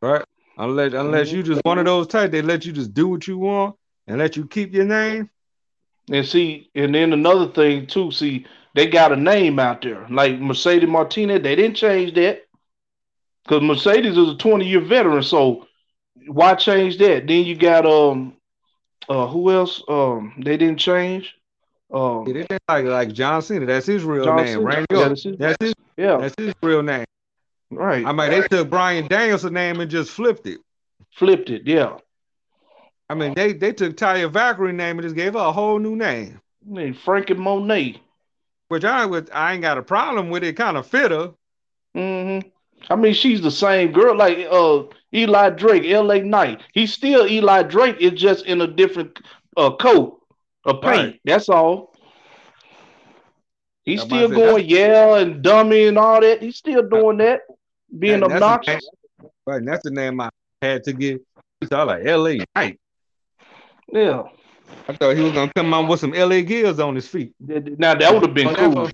[0.00, 0.24] Right.
[0.56, 3.36] Unless unless you just one of those type, they let you just do what you
[3.38, 5.28] want and let you keep your name.
[6.10, 10.06] And see, and then another thing too, see, they got a name out there.
[10.08, 12.44] Like Mercedes Martinez, they didn't change that.
[13.44, 15.66] Because Mercedes is a 20 year veteran, so
[16.32, 17.26] why change that?
[17.26, 18.34] Then you got um
[19.08, 19.82] uh who else?
[19.88, 21.34] Um they didn't change.
[21.92, 24.62] Um yeah, they like like John Cena, that's his real John name.
[24.62, 27.04] Randy yeah, that's his, that's his yeah, that's his real name.
[27.70, 28.04] Right.
[28.06, 30.60] I mean they took Bryan Danielson's name and just flipped it.
[31.12, 31.96] Flipped it, yeah.
[33.08, 35.96] I mean they they took Taya Valkyrie name and just gave her a whole new
[35.96, 36.40] name.
[36.64, 38.00] Named Franky Monet.
[38.68, 41.32] Which I would I ain't got a problem with it, kind of fit her.
[41.96, 42.48] Mm-hmm.
[42.88, 46.22] I mean, she's the same girl, like uh Eli Drake, L.A.
[46.22, 46.62] Knight.
[46.72, 47.96] He's still Eli Drake.
[48.00, 49.18] It's just in a different
[49.56, 50.20] uh coat
[50.64, 50.84] of paint.
[50.84, 51.20] Right.
[51.24, 51.94] That's all.
[53.84, 56.42] He's still going yell and dummy and all that.
[56.42, 57.40] He's still doing that,
[57.98, 58.88] being obnoxious.
[59.46, 60.30] right, that's the name I
[60.62, 61.20] had to get.
[61.72, 62.44] I like L.A.
[62.54, 62.78] Knight.
[63.92, 64.22] Yeah.
[64.88, 67.34] I thought he was gonna come out with some LA Gears on his feet.
[67.40, 68.90] Now that would have been cool.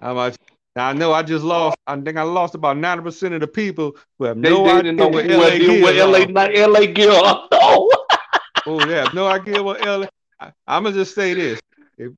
[0.00, 0.32] How
[0.78, 0.94] much?
[0.94, 1.76] I know I just lost.
[1.86, 4.70] I think I lost about ninety percent of the people who have they, no they
[4.70, 7.10] idea know what LA Gears what LA, not LA Gear.
[7.12, 10.06] oh yeah, no idea what LA.
[10.40, 11.60] I, am gonna just say this:
[11.96, 12.12] if,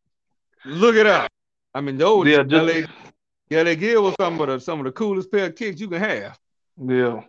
[0.65, 1.31] look it up.
[1.75, 2.89] I mean, those yeah, just,
[3.51, 5.89] LA, LA Gear was some of the some of the coolest pair of kicks you
[5.89, 6.39] can have.
[6.83, 7.23] Yeah.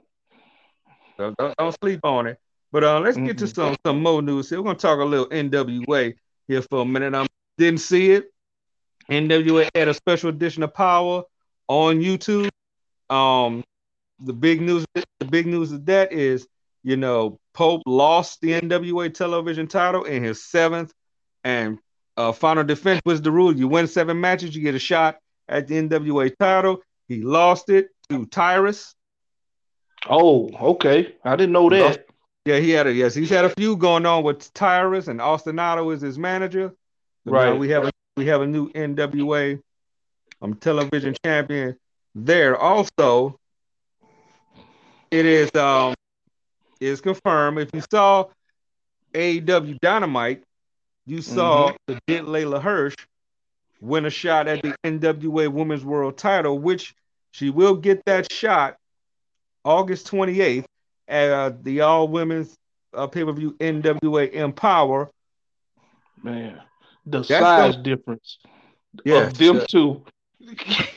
[1.17, 2.39] So don't, don't sleep on it.
[2.71, 4.59] But uh, let's get to some some more news here.
[4.59, 6.13] We're gonna talk a little NWA
[6.47, 7.13] here for a minute.
[7.13, 8.31] I didn't see it.
[9.11, 11.23] NWA had a special edition of Power
[11.67, 12.49] on YouTube.
[13.09, 13.63] Um,
[14.19, 16.47] the big news, the big news of that is,
[16.83, 20.93] you know, Pope lost the NWA television title in his seventh
[21.43, 21.79] and
[22.15, 23.55] uh, final defense was the rule.
[23.55, 25.17] You win seven matches, you get a shot
[25.49, 26.81] at the NWA title.
[27.07, 28.95] He lost it to Tyrus.
[30.09, 31.15] Oh, okay.
[31.25, 32.05] I didn't know that.
[32.45, 35.59] Yeah, he had a yes, he's had a few going on with Tyrus and Austin
[35.59, 36.73] Otto is his manager.
[37.25, 37.57] So right.
[37.57, 37.91] we have a
[38.21, 39.59] we have a new NWA
[40.43, 41.75] um television champion
[42.13, 42.55] there.
[42.55, 43.39] Also,
[45.09, 45.95] it is um
[46.79, 47.57] is confirmed.
[47.57, 48.25] If you saw
[49.15, 50.43] AEW Dynamite,
[51.07, 51.75] you saw mm-hmm.
[51.87, 52.95] the dead Leyla Hirsch
[53.79, 56.93] win a shot at the NWA Women's World Title, which
[57.31, 58.77] she will get that shot
[59.65, 60.65] August 28th
[61.07, 62.55] at uh, the all women's
[62.93, 65.09] uh, pay per view NWA Empower.
[66.21, 66.61] Man,
[67.05, 68.37] the That's size the, difference
[69.05, 70.03] yeah, of them two.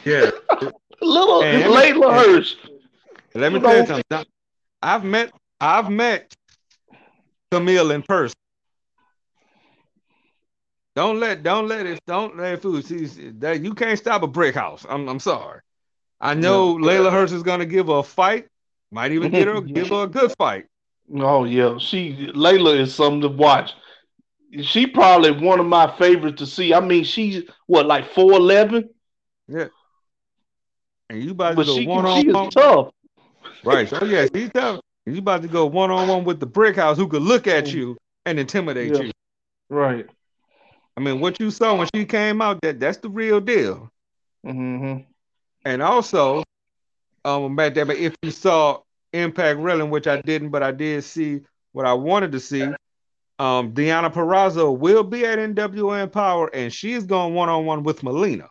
[0.04, 0.30] Yeah,
[1.02, 2.54] little and Leyla Hirsch.
[3.34, 4.26] Let me tell you something.
[4.82, 6.34] I've met I've met
[7.52, 8.36] Kamille in person.
[10.94, 13.06] Don't let don't let it don't let it fool see
[13.38, 14.86] that you can't stop a brick house.
[14.88, 15.60] I'm I'm sorry.
[16.20, 16.86] I know yeah.
[16.86, 18.46] Leyla Hirsch is gonna give her a fight,
[18.90, 20.66] might even get her give her a good fight.
[21.14, 23.72] Oh yeah, she Leyla is something to watch.
[24.62, 26.72] She probably one of my favorites to see.
[26.72, 28.90] I mean, she's what like four eleven.
[29.48, 29.66] Yeah,
[31.10, 32.50] and you about to go one on one.
[32.50, 32.92] Tough,
[33.64, 33.88] right?
[33.88, 34.80] So yeah, she's tough.
[35.06, 37.72] You about to go one on one with the brick house who could look at
[37.72, 39.02] you and intimidate yeah.
[39.02, 39.12] you.
[39.68, 40.06] Right.
[40.96, 43.90] I mean, what you saw when she came out, that that's the real deal.
[44.46, 45.02] Mm-hmm.
[45.64, 46.44] And also,
[47.24, 48.80] um, Matt, but if you saw
[49.12, 51.40] Impact Wrestling, which I didn't, but I did see
[51.72, 52.68] what I wanted to see.
[53.38, 58.02] Um, Deonna Purrazzo will be at NWA Power, and she's going one on one with
[58.02, 58.48] Melina.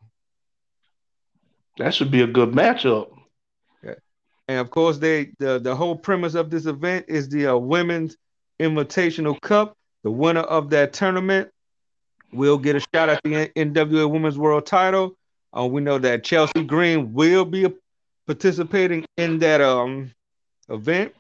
[1.77, 3.09] That should be a good matchup.
[4.47, 8.17] And of course, they the the whole premise of this event is the uh, Women's
[8.59, 9.77] Invitational Cup.
[10.03, 11.49] The winner of that tournament
[12.33, 15.15] will get a shot at the NWA Women's World Title.
[15.57, 17.71] Uh, we know that Chelsea Green will be
[18.25, 20.11] participating in that um
[20.69, 21.13] event.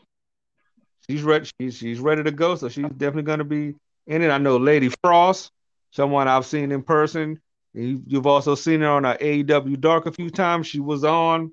[1.09, 1.49] She's ready.
[1.59, 3.75] She's, she's ready to go, so she's definitely going to be
[4.07, 4.29] in it.
[4.29, 5.51] I know Lady Frost,
[5.91, 7.39] someone I've seen in person.
[7.73, 10.67] You've also seen her on uh, our AEW Dark a few times.
[10.67, 11.51] She was on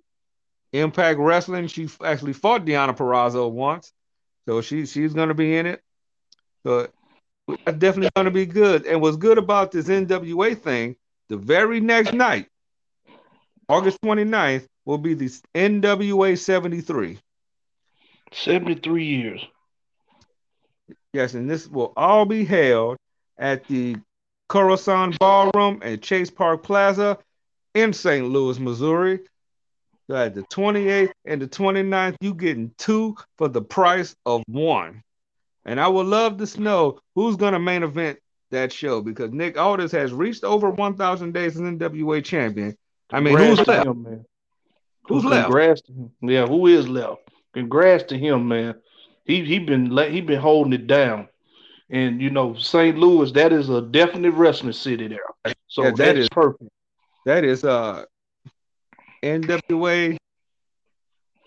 [0.73, 1.67] Impact Wrestling.
[1.67, 3.93] She actually fought Deonna Purrazzo once,
[4.47, 5.83] so she she's going to be in it.
[6.63, 6.89] So
[7.65, 8.87] that's definitely going to be good.
[8.87, 10.97] And what's good about this NWA thing,
[11.29, 12.47] the very next night,
[13.69, 17.19] August 29th, will be the NWA 73.
[18.33, 19.47] 73 years.
[21.13, 22.97] Yes, and this will all be held
[23.39, 23.97] at the
[24.49, 27.19] Khorassan Ballroom at Chase Park Plaza
[27.75, 28.27] in St.
[28.27, 29.21] Louis, Missouri.
[30.09, 35.03] So at the 28th and the 29th, you getting two for the price of one.
[35.65, 38.19] And I would love to know who's going to main event
[38.51, 42.77] that show because Nick Aldis has reached over 1,000 days as NWA champion.
[43.13, 43.87] I mean, who's left?
[43.87, 44.25] Him,
[45.05, 45.53] who's left?
[46.21, 47.30] Yeah, who is left?
[47.53, 48.75] Congrats to him, man.
[49.25, 51.29] He he been he been holding it down.
[51.89, 52.97] And you know, St.
[52.97, 55.55] Louis, that is a definite wrestling city there.
[55.67, 56.71] So yeah, that that's perfect.
[57.27, 58.05] That is uh
[59.23, 60.17] NWA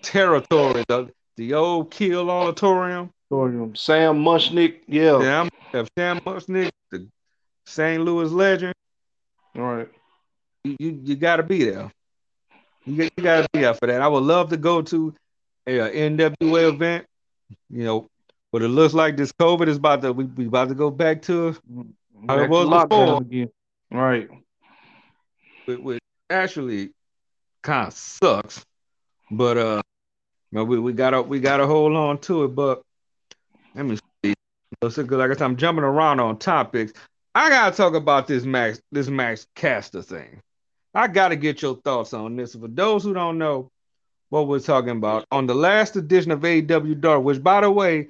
[0.03, 3.09] territory, the, the old Kiel Auditorium.
[3.75, 5.19] Sam Muchnick, yeah.
[5.71, 7.07] Sam, Sam Muchnick, the
[7.65, 8.03] St.
[8.03, 8.73] Louis legend.
[9.55, 9.89] All right.
[10.63, 11.91] You, you, you got to be there.
[12.85, 14.01] You, you got to be there for that.
[14.01, 15.15] I would love to go to
[15.67, 17.05] a, a NWA event,
[17.69, 18.09] you know,
[18.51, 21.21] but it looks like this COVID is about to we, we about to go back
[21.23, 21.55] to
[22.27, 23.17] how it was before.
[23.21, 23.49] Again.
[23.91, 24.29] Right.
[25.67, 25.99] Which
[26.29, 26.91] actually
[27.61, 28.65] kind of sucks,
[29.31, 29.81] but uh,
[30.51, 32.49] we we gotta we gotta hold on to it.
[32.49, 32.81] But
[33.73, 34.33] let me see.
[34.89, 36.93] So, like I said, I'm jumping around on topics.
[37.33, 40.41] I gotta talk about this Max this Max Caster thing.
[40.93, 42.53] I gotta get your thoughts on this.
[42.53, 43.71] For those who don't know
[44.33, 48.07] what we're talking about, on the last edition of AW Dark, which by the way,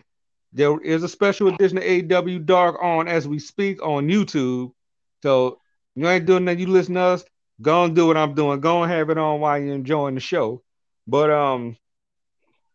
[0.54, 4.72] there is a special edition of AW Dark on as we speak on YouTube.
[5.22, 5.60] So
[5.96, 6.60] you ain't doing that.
[6.60, 7.26] You listen to us.
[7.62, 8.62] Go and do what I'm doing.
[8.62, 10.64] Go and have it on while you're enjoying the show.
[11.08, 11.76] But um,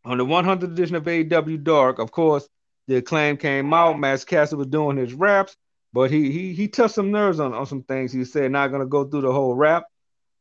[0.04, 2.46] on the 100th edition of AW Dark, of course,
[2.86, 3.98] the acclaim came out.
[3.98, 5.56] Max Caster was doing his raps,
[5.94, 8.12] but he he he touched some nerves on, on some things.
[8.12, 9.84] He said not gonna go through the whole rap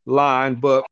[0.05, 0.85] line, but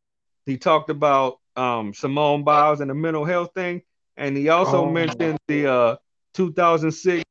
[0.46, 3.82] he talked about um Simone Biles and the mental health thing,
[4.18, 4.92] and he also oh.
[4.92, 5.96] mentioned the uh
[6.34, 7.24] 2006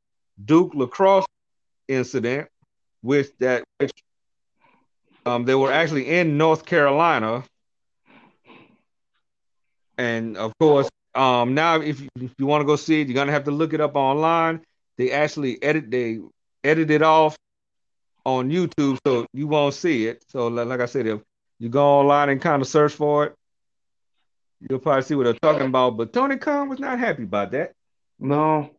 [0.43, 1.27] Duke lacrosse
[1.89, 2.49] incident,
[3.03, 3.93] which that which
[5.27, 7.45] um, they were actually in North Carolina,
[9.97, 13.15] and of course, um, now if you, if you want to go see it, you're
[13.15, 14.61] gonna have to look it up online.
[14.97, 16.19] They actually edit they
[16.63, 17.37] edit it off
[18.25, 20.25] on YouTube, so you won't see it.
[20.29, 21.21] So like I said, if
[21.59, 23.35] you go online and kind of search for it,
[24.69, 25.97] you'll probably see what they're talking about.
[25.97, 27.73] But Tony Khan was not happy about that.
[28.19, 28.71] No,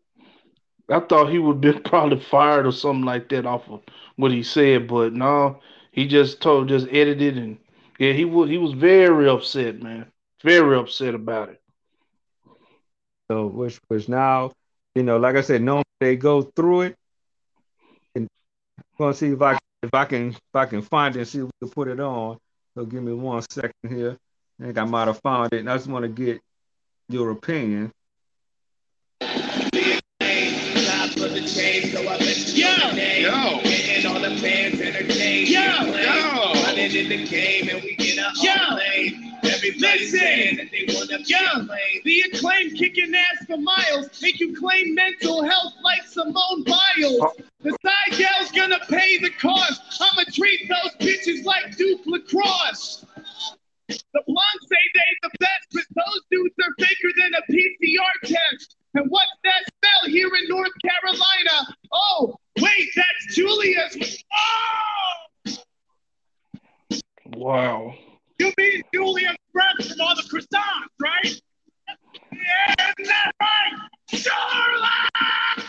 [0.89, 3.81] I thought he would be probably fired or something like that off of
[4.15, 5.59] what he said, but no,
[5.91, 7.57] he just told, just edited, and
[7.99, 10.11] yeah, he was he was very upset, man,
[10.43, 11.61] very upset about it.
[13.29, 14.51] So which which now,
[14.93, 16.95] you know, like I said, no, they go through it,
[18.15, 18.27] and
[18.79, 21.39] I'm gonna see if I if I can if I can find it and see
[21.39, 22.37] if we can put it on.
[22.75, 24.17] So give me one second here.
[24.59, 26.41] I think I might have found it, and I just want to get
[27.09, 27.91] your opinion.
[42.03, 47.35] The acclaim kicking ass for miles make you claim mental health like Simone Biles.
[47.61, 49.81] The side gal's gonna pay the cost.
[49.99, 53.05] I'ma treat those bitches like Duke lacrosse.
[53.87, 58.75] The blondes say they the best, but those dudes are faker than a PCR test.
[58.95, 61.75] And what's that smell here in North Carolina?
[61.91, 64.23] Oh, wait, that's Julius.
[64.33, 65.55] Oh!
[67.35, 67.93] Wow.
[68.39, 71.41] You mean Julius Breath from all the croissants, right?
[72.31, 73.73] Yeah, isn't that right?
[74.09, 75.65] Charlotte!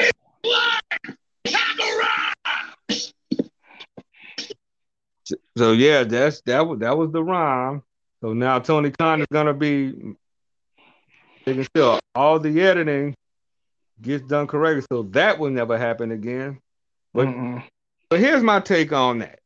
[0.00, 0.84] It's black!
[5.56, 7.82] So yeah, that's that was that was the rhyme.
[8.20, 9.94] So now Tony Khan is gonna be
[11.46, 13.14] making sure all the editing
[14.00, 16.60] gets done correctly, so that will never happen again.
[17.12, 17.62] But mm
[18.10, 19.38] but here's my take on that.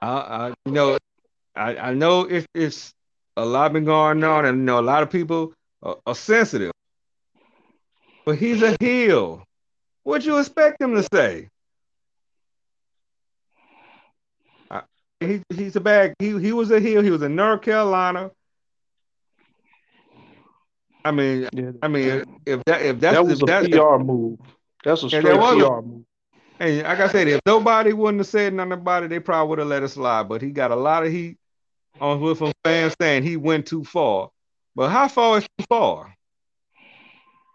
[0.00, 0.98] I, I you know
[1.54, 2.92] I, I know it's, it's
[3.36, 6.72] a lot been going on, and you know a lot of people are, are sensitive.
[8.24, 9.44] But he's a heel.
[10.04, 11.48] What you expect him to say?
[15.26, 16.14] He, he's a bad.
[16.18, 17.02] He he was a heel.
[17.02, 18.30] He was in North Carolina.
[21.04, 21.72] I mean, yeah.
[21.82, 24.38] I mean, if that if that's that was if a PR if, move.
[24.84, 26.04] That's a straight PR a, move.
[26.60, 29.58] And like I said, if nobody wouldn't have said nothing about it, they probably would
[29.58, 30.28] have let it slide.
[30.28, 31.38] But he got a lot of heat
[32.00, 34.30] on with from fans saying he went too far.
[34.74, 36.14] But how far is too far?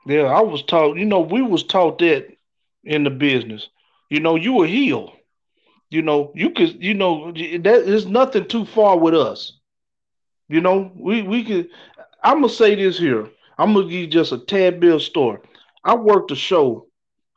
[0.05, 0.97] Yeah, I was taught.
[0.97, 2.27] You know, we was taught that
[2.83, 3.69] in the business.
[4.09, 5.13] You know, you a heel.
[5.89, 9.59] You know, you could, you know, that there's nothing too far with us.
[10.49, 11.69] You know, we we could.
[12.23, 13.29] I'm gonna say this here.
[13.57, 15.39] I'm gonna give you just a tad bit of story.
[15.83, 16.87] I worked a show,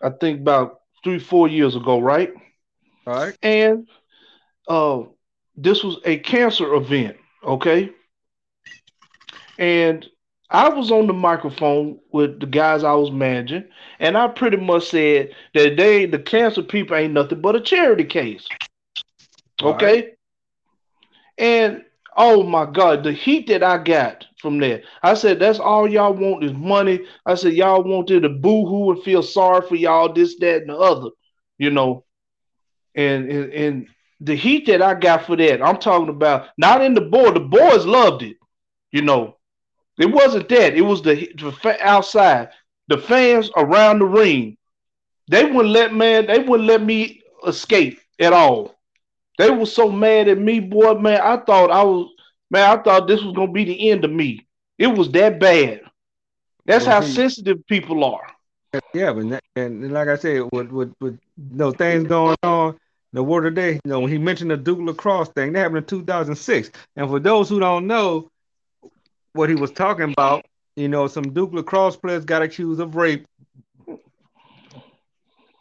[0.03, 2.33] I think about three, four years ago, right?
[3.07, 3.37] All right.
[3.43, 3.89] And
[4.69, 5.03] uh,
[5.57, 7.91] this was a cancer event, okay?
[9.59, 10.07] And
[10.51, 13.65] I was on the microphone with the guys I was managing,
[13.99, 18.05] and I pretty much said that they the cancer people ain't nothing but a charity
[18.05, 18.49] case.
[19.63, 19.87] Okay.
[19.87, 20.15] Right.
[21.39, 21.85] And
[22.17, 24.83] Oh my God, the heat that I got from that.
[25.03, 27.01] I said, that's all y'all want is money.
[27.25, 30.71] I said, y'all wanted to boo hoo and feel sorry for y'all, this, that, and
[30.71, 31.11] the other,
[31.59, 32.05] you know.
[32.95, 33.89] And, and and
[34.21, 37.37] the heat that I got for that, I'm talking about not in the board.
[37.37, 38.37] The boys loved it,
[38.91, 39.37] you know.
[40.01, 40.75] It wasn't that.
[40.75, 42.49] It was the, the outside,
[42.89, 44.57] the fans around the ring.
[45.29, 46.27] They wouldn't let man.
[46.27, 48.75] They wouldn't let me escape at all.
[49.37, 51.21] They were so mad at me, boy, man.
[51.21, 52.11] I thought I was,
[52.51, 52.79] man.
[52.79, 54.47] I thought this was gonna be the end of me.
[54.79, 55.83] It was that bad.
[56.65, 57.13] That's how mm-hmm.
[57.13, 58.27] sensitive people are.
[58.95, 62.79] Yeah, but that, and like I said, with with with you know, things going on,
[63.13, 65.61] the word of the day, you know, when he mentioned the Duke lacrosse thing, that
[65.61, 66.71] happened in 2006.
[66.97, 68.31] And for those who don't know
[69.33, 70.45] what he was talking about,
[70.77, 73.27] you know, some Duke lacrosse players got accused of rape.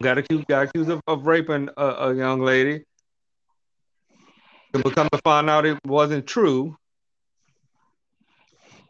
[0.02, 2.86] Got accused, got accused of, of raping a, a young lady
[4.74, 6.78] to become to find out it wasn't true.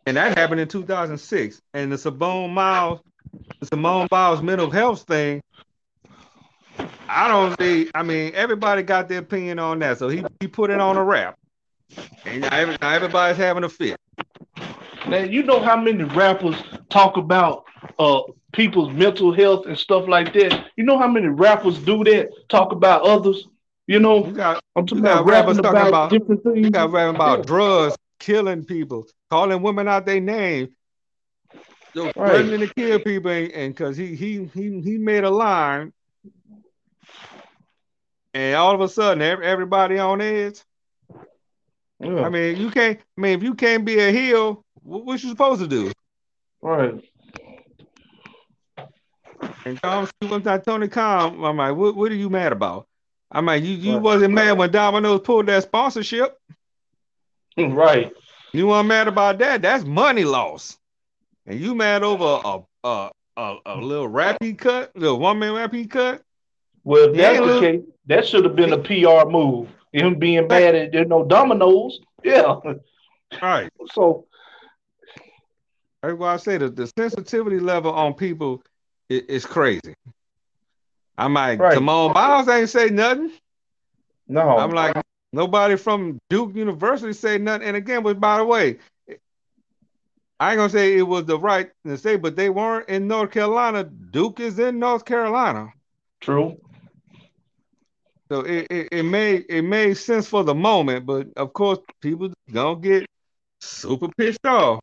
[0.05, 1.61] And that happened in 2006.
[1.73, 2.99] And the Simone Miles,
[3.59, 5.41] the Simone Biles mental health thing,
[7.07, 7.89] I don't see.
[7.95, 11.03] I mean, everybody got their opinion on that, so he, he put it on a
[11.03, 11.37] rap,
[12.23, 13.97] and now everybody's having a fit.
[15.09, 16.55] Now you know how many rappers
[16.89, 17.65] talk about
[17.97, 20.67] uh people's mental health and stuff like that.
[20.75, 22.29] You know how many rappers do that?
[22.49, 23.47] Talk about others.
[23.87, 26.57] You know, you got, I'm talking about rappers talking about, about, different things.
[26.59, 27.45] You got rapping about yeah.
[27.45, 30.69] drugs, killing people, calling women out their name,
[31.95, 32.13] so right.
[32.15, 35.91] threatening to kill people, and because he he he he made a line,
[38.35, 40.61] and all of a sudden everybody on edge.
[41.99, 42.21] Yeah.
[42.21, 42.99] I mean, you can't.
[43.17, 45.91] I mean, if you can't be a heel, what, what you supposed to do?
[46.61, 47.03] Right.
[49.65, 52.87] And Tom, one time Tony Khan, I'm like, what, what are you mad about?
[53.31, 54.01] I mean, you, you right.
[54.01, 56.37] wasn't mad when Domino's pulled that sponsorship.
[57.57, 58.13] Right.
[58.53, 59.61] You weren't mad about that.
[59.61, 60.77] That's money loss.
[61.45, 65.89] And you mad over a a a, a little rappy cut, little one man rappy
[65.89, 66.21] cut.
[66.85, 69.67] Well, if that's the case, that should have been a PR move.
[69.91, 71.99] Him being mad at you know Domino's.
[72.23, 72.55] Yeah.
[73.41, 73.69] Right.
[73.93, 74.27] So
[76.01, 78.61] that's why I say that the sensitivity level on people
[79.09, 79.93] is, is crazy.
[81.17, 81.73] I'm like, right.
[81.73, 83.31] Simone Biles ain't say nothing.
[84.27, 84.57] No.
[84.57, 84.95] I'm like,
[85.33, 87.67] nobody from Duke University say nothing.
[87.67, 88.77] And again, but by the way,
[90.39, 93.31] I ain't gonna say it was the right to say, but they weren't in North
[93.31, 93.83] Carolina.
[93.83, 95.67] Duke is in North Carolina.
[96.21, 96.57] True.
[98.31, 102.31] So it, it, it made it made sense for the moment, but of course people
[102.51, 103.05] gonna get
[103.59, 104.79] super pissed off.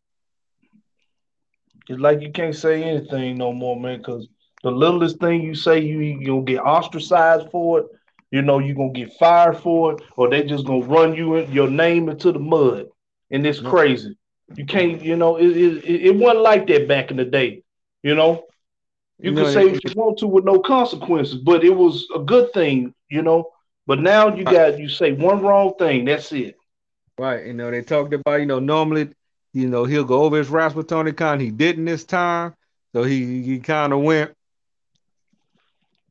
[1.89, 4.27] It's like you can't say anything no more, man, because
[4.63, 7.85] the littlest thing you say, you you'll get ostracized for it.
[8.31, 11.51] You know, you're gonna get fired for it, or they just gonna run you in,
[11.51, 12.87] your name into the mud.
[13.31, 13.69] And it's mm-hmm.
[13.69, 14.17] crazy.
[14.55, 17.63] You can't, you know, it, it, it wasn't like that back in the day.
[18.03, 18.45] You know,
[19.19, 22.53] you can say what you want to with no consequences, but it was a good
[22.53, 23.49] thing, you know.
[23.85, 26.55] But now you got you say one wrong thing, that's it.
[27.17, 27.47] Right.
[27.47, 29.09] You know, they talked about, you know, normally,
[29.57, 31.39] you know, he'll go over his raps with Tony Khan.
[31.39, 32.53] He didn't this time.
[32.93, 34.33] So he he kind of went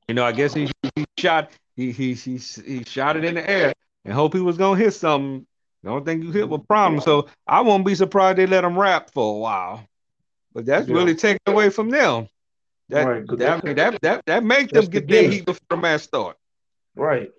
[0.08, 3.48] you know, I guess he, he shot he, he he he shot it in the
[3.48, 3.74] air
[4.04, 5.46] and hope he was gonna hit something.
[5.84, 7.00] I don't think you hit with problem.
[7.00, 9.86] So I won't be surprised they let him rap for a while.
[10.52, 10.94] But that's yeah.
[10.94, 12.28] really taken away from them.
[12.88, 15.76] That right, that, that, that, that that make them get the their heat before the
[15.76, 16.36] match start.
[16.94, 17.30] Right.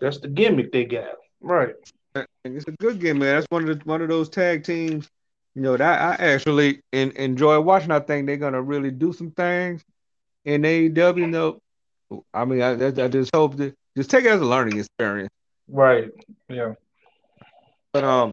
[0.00, 1.16] That's the gimmick they got.
[1.40, 1.74] Right.
[2.14, 3.28] And It's a good gimmick.
[3.28, 5.08] That's one of the one of those tag teams.
[5.54, 7.92] You know that I actually in, enjoy watching.
[7.92, 9.84] I think they're gonna really do some things
[10.44, 11.16] in AEW.
[11.16, 11.60] You know,
[12.32, 15.30] I mean, I, I just hope that just take it as a learning experience.
[15.68, 16.10] Right.
[16.48, 16.74] Yeah.
[17.92, 18.32] But um,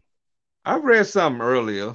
[0.64, 1.94] I read something earlier.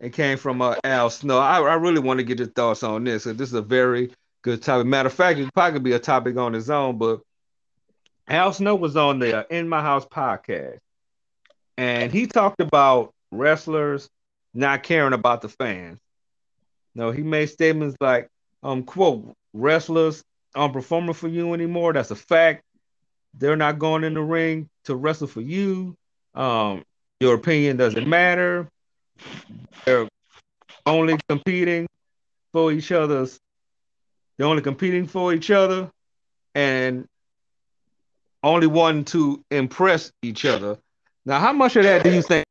[0.00, 1.38] It came from uh, Al Snow.
[1.38, 3.24] I, I really want to get your thoughts on this.
[3.24, 4.86] This is a very good topic.
[4.86, 6.98] Matter of fact, it probably be a topic on its own.
[6.98, 7.20] But
[8.28, 10.78] Al Snow was on the uh, In My House podcast,
[11.78, 14.08] and he talked about wrestlers
[14.54, 15.98] not caring about the fans.
[16.94, 18.28] No, he made statements like,
[18.62, 20.22] um, quote, wrestlers
[20.54, 21.92] aren't performing for you anymore.
[21.92, 22.62] That's a fact.
[23.34, 25.96] They're not going in the ring to wrestle for you.
[26.34, 26.84] Um,
[27.20, 28.68] your opinion doesn't matter.
[29.84, 30.08] They're
[30.84, 31.88] only competing
[32.52, 33.38] for each other's.
[34.36, 35.90] They're only competing for each other,
[36.54, 37.06] and
[38.42, 40.78] only wanting to impress each other.
[41.24, 42.44] Now, how much of that do you think?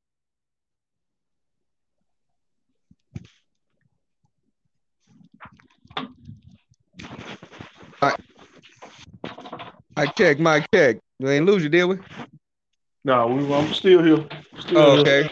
[10.01, 10.97] I check, my check.
[11.19, 11.99] We ain't lose you, did we?
[13.03, 14.25] No, we, I'm still here.
[14.59, 15.29] Still Oh, okay.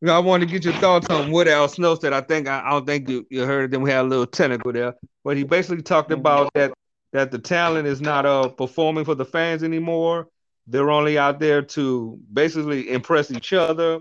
[0.00, 2.12] You know, I want to get your thoughts on what Al Snow said.
[2.12, 3.82] I think I, I don't think you, you heard them.
[3.82, 6.72] We had a little technical there, but he basically talked about that
[7.12, 10.28] that the talent is not uh performing for the fans anymore.
[10.66, 14.00] They're only out there to basically impress each other.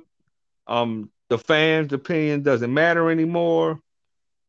[0.67, 3.79] Um, the fans' opinion doesn't matter anymore.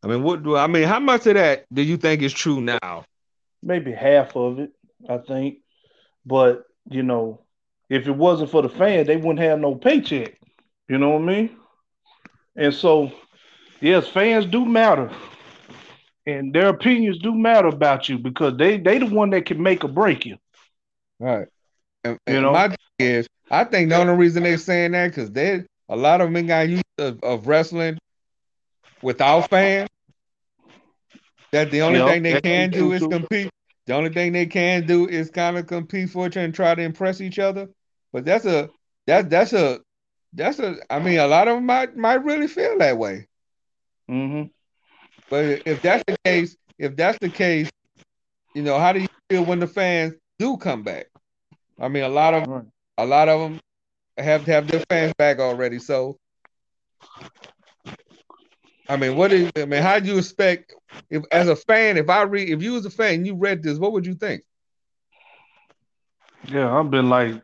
[0.03, 0.85] I mean, what do I mean?
[0.85, 3.05] How much of that do you think is true now?
[3.63, 4.71] Maybe half of it,
[5.09, 5.59] I think.
[6.25, 7.43] But you know,
[7.89, 10.39] if it wasn't for the fans, they wouldn't have no paycheck.
[10.89, 11.57] You know what I mean?
[12.57, 13.13] And so,
[13.81, 15.11] yes, fans do matter,
[16.27, 19.85] and their opinions do matter about you because they they the one that can make
[19.85, 20.39] or break you.
[21.21, 21.49] Right.
[22.05, 25.31] And, you know, my thing is, I think the only reason they're saying that because
[25.31, 27.99] they a lot of them got used of, of wrestling
[29.03, 29.89] without fans.
[31.53, 33.51] That the only yep, thing they can do is compete.
[33.87, 36.75] The only thing they can do is kind of compete for each other and try
[36.75, 37.69] to impress each other.
[38.13, 38.69] But that's a
[39.07, 39.81] that that's a
[40.35, 43.29] that's a I mean a lot of them might might really feel that way.
[44.11, 44.49] Mm-hmm.
[45.31, 47.71] But if that's the case, if that's the case,
[48.55, 51.07] you know, how do you feel when the fans do come back?
[51.81, 52.65] I mean, a lot of right.
[52.97, 53.61] a lot of them
[54.17, 55.79] have to have their fans back already.
[55.79, 56.19] So,
[58.89, 59.51] I mean, what is?
[59.57, 60.75] I mean, how do you expect?
[61.11, 63.79] If as a fan, if I read, if you was a fan, you read this,
[63.79, 64.43] what would you think?
[66.49, 67.43] Yeah, I've been like,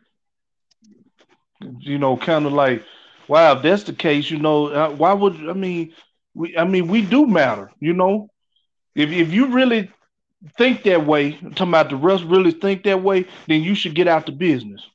[1.80, 2.82] you know, kind of like,
[3.28, 5.92] wow, if that's the case, you know, uh, why would I mean,
[6.34, 8.28] we, I mean, we do matter, you know.
[8.94, 9.90] If if you really
[10.58, 14.08] think that way, talking about the rest really think that way, then you should get
[14.08, 14.86] out the business.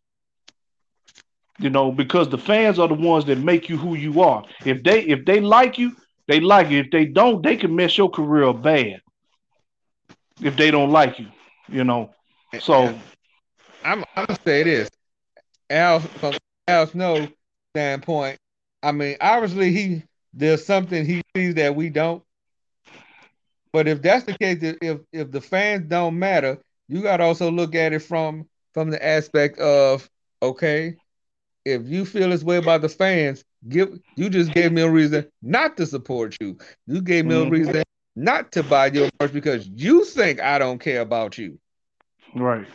[1.59, 4.43] You know, because the fans are the ones that make you who you are.
[4.65, 5.91] If they if they like you,
[6.29, 6.79] they like you.
[6.81, 9.01] If they don't, they can mess your career bad.
[10.39, 11.27] If they don't like you,
[11.67, 12.13] you know.
[12.61, 12.95] So
[13.83, 14.89] I'm I'm gonna say this.
[15.71, 16.35] Al from
[16.67, 17.27] Al Snow
[17.73, 18.37] standpoint,
[18.83, 22.23] I mean, obviously he there's something he sees that we don't.
[23.73, 27.49] But if that's the case, if if the fans don't matter, you got to also
[27.49, 30.07] look at it from from the aspect of
[30.43, 30.95] okay,
[31.69, 35.27] if you feel this way about the fans, give you just gave me a reason
[35.41, 36.57] not to support you.
[36.87, 37.47] You gave me mm-hmm.
[37.47, 37.83] a reason
[38.15, 41.59] not to buy your merch because you think I don't care about you.
[42.35, 42.67] Right.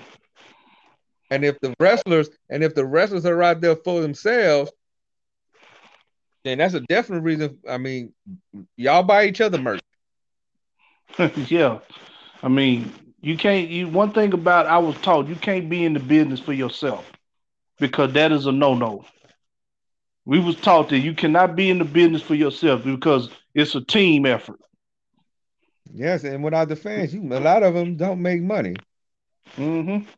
[1.31, 4.71] And if the wrestlers and if the wrestlers are out there for themselves,
[6.45, 7.59] then that's a definite reason.
[7.69, 8.13] I mean,
[8.77, 9.81] y'all buy each other merch.
[11.19, 11.79] yeah.
[12.43, 15.95] I mean, you can't you one thing about I was taught you can't be in
[15.95, 17.11] the business for yourself
[17.79, 19.05] because that is a no-no.
[20.25, 23.81] We was taught that you cannot be in the business for yourself because it's a
[23.83, 24.61] team effort.
[25.93, 28.75] Yes, and without the fans, you a lot of them don't make money.
[29.57, 30.09] Mm-hmm.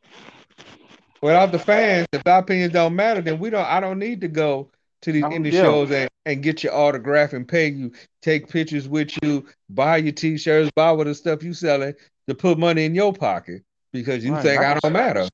[1.21, 3.67] Without the fans, if our opinions don't matter, then we don't.
[3.67, 4.71] I don't need to go
[5.03, 5.63] to these indie yeah.
[5.63, 7.93] shows and, and get your autograph and pay you,
[8.23, 11.95] take pictures with you, buy your t-shirts, buy what the stuff you selling
[12.29, 14.43] to put money in your pocket because you right.
[14.43, 15.29] think I, I don't matter.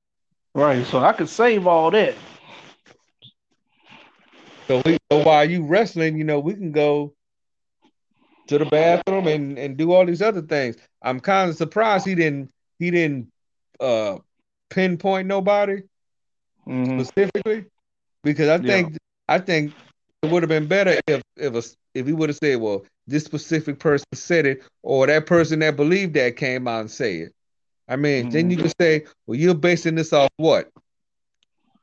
[0.54, 0.86] Right.
[0.86, 2.14] So I could save all that.
[4.68, 7.14] So, we, so while you wrestling, you know, we can go
[8.48, 10.76] to the bathroom and, and do all these other things.
[11.02, 13.30] I'm kind of surprised he didn't he didn't
[13.80, 14.18] uh
[14.70, 15.82] pinpoint nobody
[16.66, 17.00] mm-hmm.
[17.02, 17.66] specifically
[18.22, 18.98] because I think yeah.
[19.28, 19.72] I think
[20.22, 21.62] it would have been better if if a,
[21.98, 25.76] if he would have said, well, this specific person said it, or that person that
[25.76, 27.34] believed that came out and say it.
[27.88, 28.30] I mean, mm-hmm.
[28.30, 28.66] then you mm-hmm.
[28.66, 30.70] can say, well, you're basing this off what?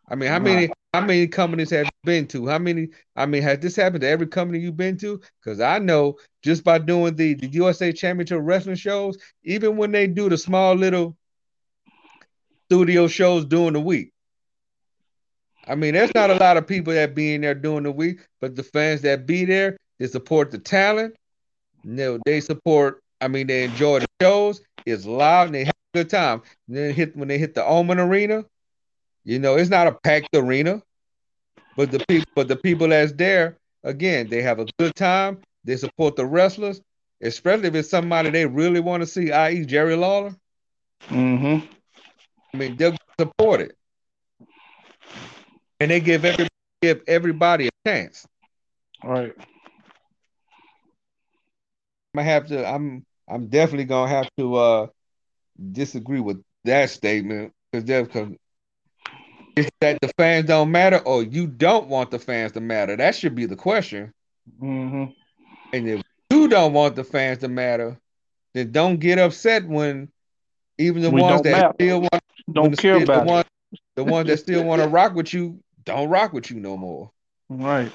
[0.09, 2.47] I mean, how many how many companies have you been to?
[2.47, 2.89] How many?
[3.15, 5.21] I mean, has this happened to every company you've been to?
[5.39, 10.07] Because I know just by doing the the USA Championship Wrestling shows, even when they
[10.07, 11.15] do the small little
[12.65, 14.11] studio shows during the week,
[15.67, 18.21] I mean, there's not a lot of people that be in there during the week,
[18.41, 21.15] but the fans that be there, they support the talent.
[21.83, 23.03] You know, they support.
[23.21, 24.61] I mean, they enjoy the shows.
[24.87, 26.41] It's loud and they have good time.
[26.67, 28.45] And then hit when they hit the Oman Arena,
[29.23, 30.81] you know, it's not a packed arena,
[31.75, 35.39] but the people, but the people that's there, again, they have a good time.
[35.63, 36.81] They support the wrestlers,
[37.21, 40.35] especially if it's somebody they really want to see, i.e., Jerry Lawler.
[41.09, 41.65] Mm-hmm.
[42.53, 43.75] I mean, they'll support it
[45.79, 46.47] and they give every
[46.81, 48.27] give everybody a chance.
[49.03, 49.33] All right.
[49.37, 49.45] I'm
[52.15, 52.67] gonna have to.
[52.67, 53.05] I'm.
[53.27, 54.87] I'm definitely gonna have to uh
[55.71, 58.29] disagree with that statement because because
[59.55, 62.95] it's that the fans don't matter or you don't want the fans to matter.
[62.95, 64.13] That should be the question.
[64.61, 65.11] Mm-hmm.
[65.73, 66.01] And if
[66.31, 67.99] you don't want the fans to matter,
[68.53, 70.09] then don't get upset when
[70.77, 71.73] even the we ones that matter.
[71.75, 73.45] still want don't care still, about the ones,
[73.95, 77.11] the ones that still want to rock with you don't rock with you no more.
[77.49, 77.91] Right.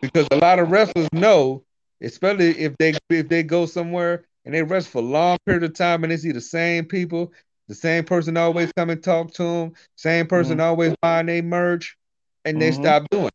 [0.00, 1.64] Because a lot of wrestlers know,
[2.00, 5.74] especially if they if they go somewhere and they rest for a long period of
[5.74, 7.34] time and they see the same people,
[7.66, 10.62] the same person always come and talk to them, same person mm-hmm.
[10.62, 11.98] always buying their merch,
[12.46, 12.60] and mm-hmm.
[12.60, 13.34] they stop doing it.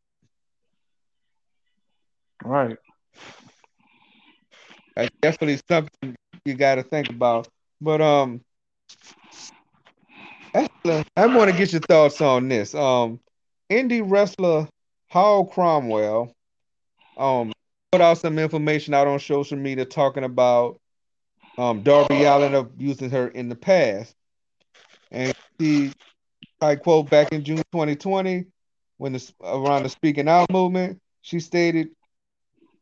[2.43, 2.77] Right.
[4.95, 7.47] That's definitely something you got to think about.
[7.79, 8.41] But um,
[10.55, 12.73] I want to get your thoughts on this.
[12.73, 13.19] Um,
[13.71, 14.67] indie wrestler
[15.11, 16.33] Hall Cromwell
[17.17, 17.53] um
[17.91, 20.79] put out some information out on social media talking about
[21.57, 24.15] um Darby Allin abusing her in the past.
[25.11, 25.91] And he
[26.61, 28.45] I quote back in June 2020
[28.97, 31.89] when the around the speaking out movement, she stated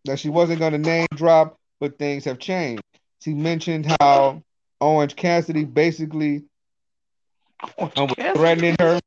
[0.05, 2.83] that she wasn't going to name drop, but things have changed.
[3.23, 4.43] She mentioned how
[4.79, 6.43] Orange Cassidy basically
[7.95, 8.99] um, threatening her.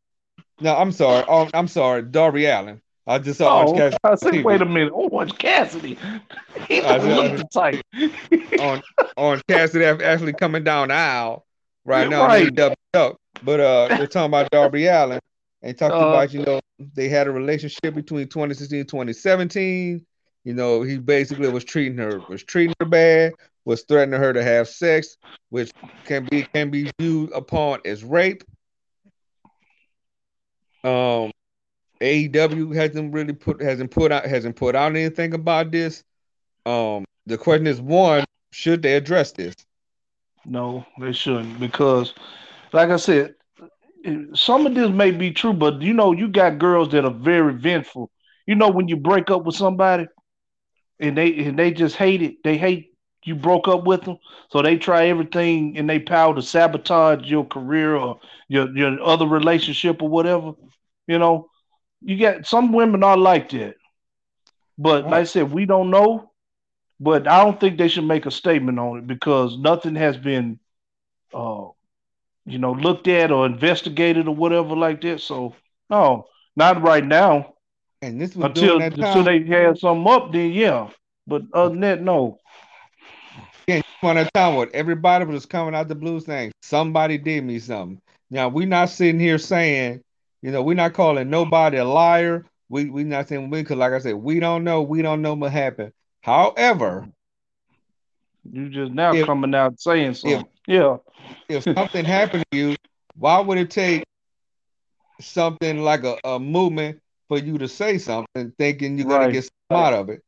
[0.60, 1.24] No, I'm sorry.
[1.28, 2.80] Oh, I'm sorry, Darby Allin.
[3.06, 3.98] I just saw oh, Orange Cassidy.
[4.04, 5.98] I said, wait a minute, Orange Cassidy.
[6.68, 7.84] He doesn't the type.
[8.60, 8.82] on
[9.16, 11.44] Orange Cassidy actually coming down the aisle
[11.84, 12.26] right now.
[12.26, 12.58] Right.
[12.94, 13.16] Up.
[13.42, 15.20] But uh, they're talking about Darby Allin
[15.62, 16.60] and talking uh, about you know
[16.94, 20.06] they had a relationship between 2016 and 2017.
[20.44, 23.32] You know, he basically was treating her was treating her bad,
[23.64, 25.16] was threatening her to have sex,
[25.50, 25.72] which
[26.04, 28.44] can be can be viewed upon as rape.
[30.84, 31.32] Um,
[32.00, 36.02] AEW hasn't really put hasn't put out hasn't put out anything about this.
[36.66, 39.54] Um, the question is one, should they address this?
[40.46, 42.12] No, they shouldn't because,
[42.72, 43.34] like I said,
[44.34, 47.54] some of this may be true, but you know, you got girls that are very
[47.54, 48.10] vengeful.
[48.46, 50.06] You know, when you break up with somebody
[51.00, 52.90] and they and they just hate it, they hate
[53.24, 54.18] you broke up with them,
[54.50, 59.26] so they try everything in their power to sabotage your career or your your other
[59.26, 60.52] relationship or whatever.
[61.06, 61.48] You know,
[62.04, 63.76] you got some women are like that,
[64.78, 66.30] but like I said, we don't know.
[67.00, 70.60] But I don't think they should make a statement on it because nothing has been,
[71.32, 71.66] uh,
[72.46, 75.20] you know, looked at or investigated or whatever like that.
[75.20, 75.56] So
[75.90, 77.54] no, not right now.
[78.00, 80.90] And this was until until they had something up, then yeah.
[81.26, 82.38] But other than that, no.
[83.66, 87.44] Yeah, one at a time what everybody was coming out the blues saying somebody did
[87.44, 88.00] me something.
[88.30, 90.03] Now we're not sitting here saying,
[90.44, 92.44] you know, we're not calling nobody a liar.
[92.68, 95.32] We we not saying we because like I said, we don't know, we don't know
[95.32, 95.94] what happened.
[96.20, 97.08] However,
[98.52, 100.40] you just now if, coming out saying something.
[100.40, 100.96] If, yeah.
[101.48, 102.76] If something happened to you,
[103.16, 104.04] why would it take
[105.18, 109.78] something like a, a movement for you to say something, thinking you're gonna get some
[109.78, 110.20] out of it?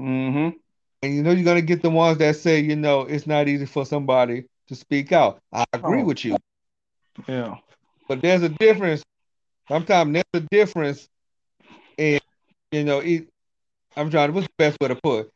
[0.00, 0.56] Mm-hmm.
[1.02, 3.66] And you know you're gonna get the ones that say, you know, it's not easy
[3.66, 5.42] for somebody to speak out.
[5.52, 6.04] I agree oh.
[6.04, 6.38] with you.
[7.28, 7.58] Yeah.
[8.08, 9.02] But there's a difference.
[9.68, 11.08] Sometimes there's a difference
[11.96, 12.20] in,
[12.70, 13.28] you know, it,
[13.96, 15.30] I'm trying to what's the best way to put it?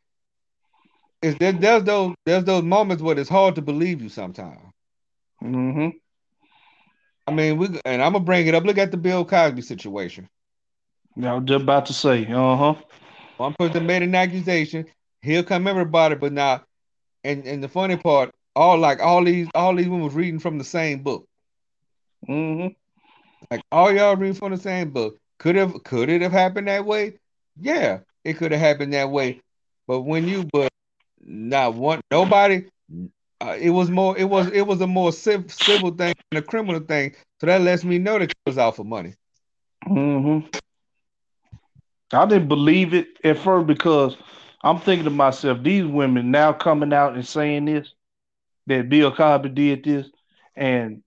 [1.21, 4.61] Is there, there's those there's those moments where it's hard to believe you sometimes.
[5.43, 5.97] Mm-hmm.
[7.27, 8.63] I mean, we and I'm gonna bring it up.
[8.63, 10.29] Look at the Bill Cosby situation.
[11.15, 12.75] Yeah, I was just about to say, uh-huh.
[13.37, 14.85] One person made an accusation,
[15.21, 16.63] he'll come everybody, but now
[17.23, 20.57] and and the funny part, all like all these all these women was reading from
[20.57, 21.27] the same book.
[22.27, 22.73] Mm-hmm.
[23.51, 25.17] Like all y'all reading from the same book.
[25.39, 27.19] Could have could it have happened that way?
[27.59, 29.41] Yeah, it could have happened that way.
[29.87, 30.71] But when you but
[31.19, 32.65] not one nobody
[33.41, 36.41] uh, it was more it was it was a more civ- civil thing than a
[36.41, 37.13] criminal thing.
[37.39, 39.13] So that lets me know that it was out for money.
[39.87, 40.47] Mm-hmm.
[42.13, 44.15] I didn't believe it at first because
[44.63, 47.93] I'm thinking to myself, these women now coming out and saying this,
[48.65, 50.07] that Bill Cosby did this,
[50.55, 51.03] and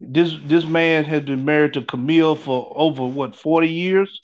[0.00, 4.22] this this man has been married to Camille for over what 40 years,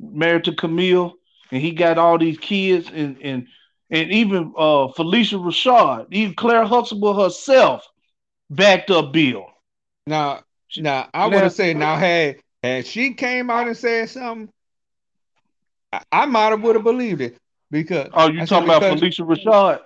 [0.00, 1.14] married to Camille,
[1.50, 3.46] and he got all these kids, and and
[3.90, 7.86] and even uh, Phylicia Rashad, even Claire Huxtable herself,
[8.50, 9.46] backed up Bill.
[10.06, 10.40] Now,
[10.76, 14.52] now I would have said, now had had she came out and said something,
[15.92, 17.38] I, I might have would have believed it
[17.70, 18.10] because.
[18.12, 19.80] Oh, you talking about Phylicia Rashad?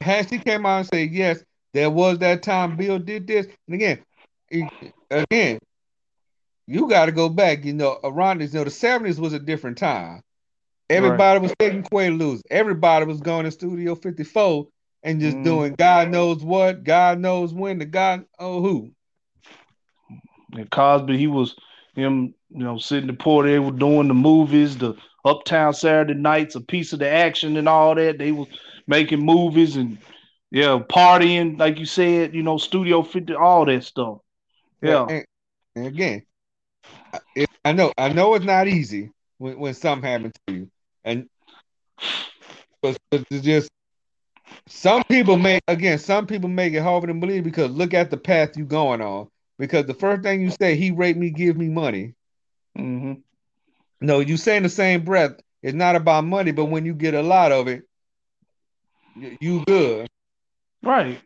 [0.00, 1.42] Had she came out and said yes,
[1.72, 3.98] there was that time Bill did this, and again,
[5.10, 5.58] again,
[6.66, 7.64] you got to go back.
[7.64, 10.22] You know, around this, you know, the seventies was a different time.
[10.90, 11.42] Everybody right.
[11.42, 12.42] was taking Quaaludes.
[12.50, 14.66] Everybody was going to Studio 54
[15.02, 15.44] and just mm.
[15.44, 18.90] doing God knows what, God knows when, the God oh who.
[20.52, 21.56] And Cosby, he was
[21.94, 26.60] him, you know, sitting the port there doing the movies, the Uptown Saturday nights, a
[26.60, 28.18] piece of the action and all that.
[28.18, 28.48] They was
[28.86, 29.98] making movies and
[30.50, 34.18] yeah, partying, like you said, you know, Studio 50, all that stuff.
[34.84, 35.06] Yeah.
[35.08, 35.24] And,
[35.76, 36.22] and again,
[37.34, 40.70] it, I know, I know it's not easy when, when something happens to you.
[41.04, 41.28] And
[42.82, 43.70] but, but just
[44.66, 48.16] some people make again, some people make it harder to believe because look at the
[48.16, 49.28] path you going on.
[49.58, 52.14] Because the first thing you say, he raped me, give me money.
[52.76, 53.14] Mm-hmm.
[54.00, 55.32] No, you say in the same breath,
[55.62, 57.84] it's not about money, but when you get a lot of it,
[59.16, 60.08] you good.
[60.82, 61.20] Right.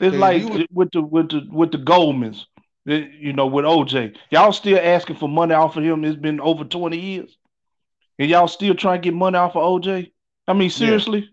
[0.00, 2.44] It's like you, with the with the with the Goldmans,
[2.88, 4.16] eh, you know, with OJ.
[4.30, 6.04] Y'all still asking for money off of him.
[6.04, 7.36] It's been over 20 years.
[8.18, 10.12] And y'all still trying to get money off of OJ?
[10.48, 11.30] I mean, seriously?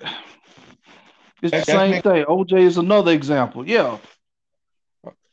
[0.00, 0.14] Yeah.
[1.42, 2.24] It's the same thing.
[2.24, 3.66] OJ is another example.
[3.66, 3.98] Yeah.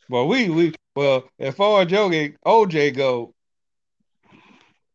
[0.10, 3.36] Well, we we well, as far as OJ, OJ go,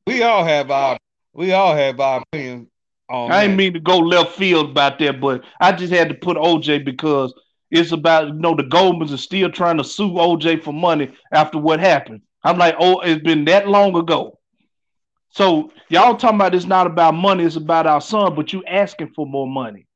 [0.07, 0.99] we all have our
[1.33, 2.69] we all have our opinions
[3.11, 3.33] on.
[3.33, 6.37] I didn't mean to go left field about that, but I just had to put
[6.37, 7.35] OJ because
[7.71, 11.59] it's about you know the Goldmans are still trying to sue OJ for money after
[11.59, 12.23] what happened.
[12.43, 14.39] I'm like, oh, it's been that long ago.
[15.31, 19.13] So y'all talking about it's not about money, it's about our son, but you asking
[19.15, 19.87] for more money.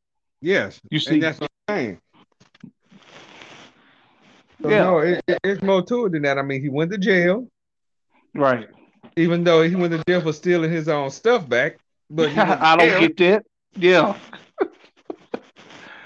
[0.40, 2.00] Yes, you see, and that's what I'm saying.
[4.62, 4.82] So yeah.
[4.82, 6.38] no, it, it, it's more to it than that.
[6.38, 7.48] I mean, he went to jail,
[8.34, 8.68] right?
[9.16, 11.78] Even though he went to jail for stealing his own stuff back,
[12.10, 13.44] but I don't get that.
[13.76, 14.16] Yeah.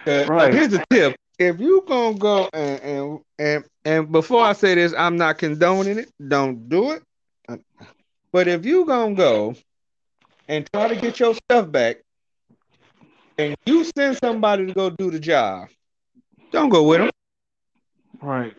[0.07, 0.53] uh, right.
[0.53, 4.95] Here's a tip: if you gonna go and, and and and before I say this,
[4.97, 6.11] I'm not condoning it.
[6.27, 7.03] Don't do it.
[8.33, 9.55] But if you gonna go
[10.49, 11.99] and try to get your stuff back,
[13.39, 15.69] and you send somebody to go do the job,
[16.51, 17.11] don't go with them.
[18.21, 18.55] Right.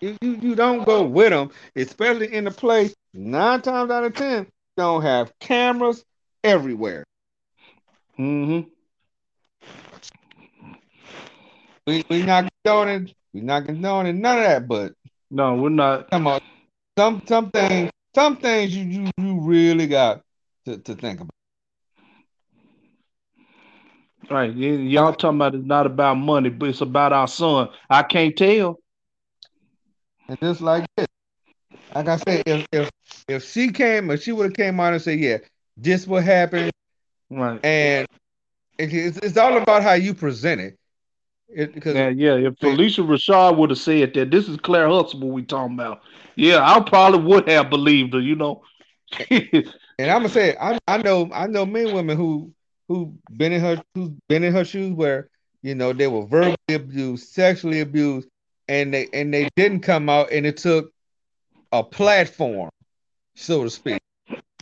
[0.00, 4.14] You, you, you don't go with them, especially in the place nine times out of
[4.14, 6.04] ten don't have cameras
[6.48, 7.04] everywhere.
[8.18, 8.68] Mm-hmm.
[11.86, 14.92] We we not condoning we not condoning none of that, but
[15.30, 16.10] no, we're not.
[16.10, 16.40] Come on,
[16.98, 20.22] some some things some things you you, you really got
[20.64, 21.30] to, to think about.
[24.30, 24.54] Right.
[24.54, 27.68] Y'all talking about it's not about money, but it's about our son.
[27.88, 28.78] I can't tell.
[30.28, 31.06] And just like this.
[31.94, 32.90] Like I said, if if
[33.28, 35.38] if she came, if she would have came on and said, "Yeah,
[35.78, 36.72] this what happened,"
[37.30, 38.06] right, and
[38.78, 40.78] it's, it's all about how you present it.
[41.48, 42.34] It, because yeah, yeah.
[42.34, 46.02] If Phylicia Rashad would have said that this is Claire Huxtable we talking about,
[46.36, 48.20] yeah, I probably would have believed her.
[48.20, 48.62] You know.
[49.30, 49.64] and
[49.98, 52.52] I'm gonna say, I, I know, I know men, women who
[52.88, 55.30] who been in her who's been in her shoes where
[55.62, 58.28] you know they were verbally abused, sexually abused,
[58.68, 60.92] and they and they didn't come out, and it took
[61.72, 62.70] a platform,
[63.34, 64.00] so to speak.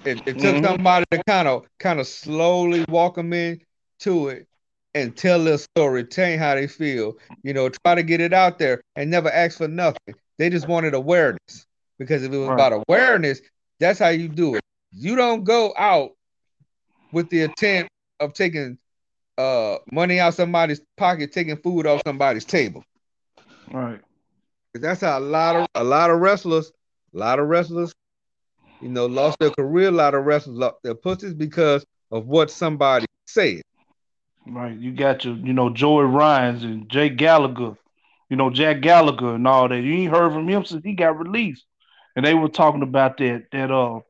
[0.07, 0.64] It, it took mm-hmm.
[0.64, 3.61] somebody to kind of kind of slowly walk them in
[4.00, 4.46] to it
[4.94, 8.59] and tell their story, tell how they feel, you know, try to get it out
[8.59, 10.14] there and never ask for nothing.
[10.38, 11.66] They just wanted awareness
[11.98, 12.54] because if it was right.
[12.54, 13.40] about awareness,
[13.80, 14.62] that's how you do it.
[14.92, 16.12] You don't go out
[17.12, 17.88] with the intent
[18.20, 18.78] of taking
[19.38, 22.84] uh money out somebody's pocket, taking food off somebody's table.
[23.70, 24.00] Right.
[24.72, 26.72] That's how a lot of a lot of wrestlers,
[27.14, 27.92] a lot of wrestlers,
[28.81, 29.89] you know, lost their career.
[29.89, 33.62] A lot of wrestlers lost their pussies because of what somebody said.
[34.47, 34.77] Right.
[34.77, 37.77] You got your, you know, Joey Ryan's and Jay Gallagher,
[38.31, 39.81] you know, Jack Gallagher and all that.
[39.81, 41.64] You ain't heard from him since he got released.
[42.14, 44.01] And they were talking about that, that uh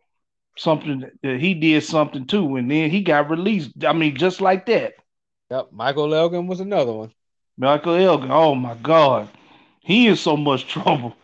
[0.56, 3.84] something that he did something too, and then he got released.
[3.84, 4.94] I mean, just like that.
[5.50, 7.12] Yep, Michael Elgin was another one.
[7.56, 9.28] Michael Elgin, oh my God.
[9.80, 11.14] He is so much trouble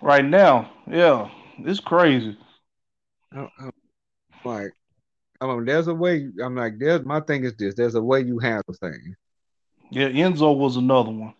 [0.00, 0.70] right now.
[0.90, 2.36] Yeah, it's crazy.
[4.44, 4.72] Like
[5.40, 6.28] I mean, there's a way.
[6.42, 7.74] I'm like, there's my thing is this.
[7.74, 9.16] There's a way you handle things.
[9.90, 11.34] Yeah, Enzo was another one,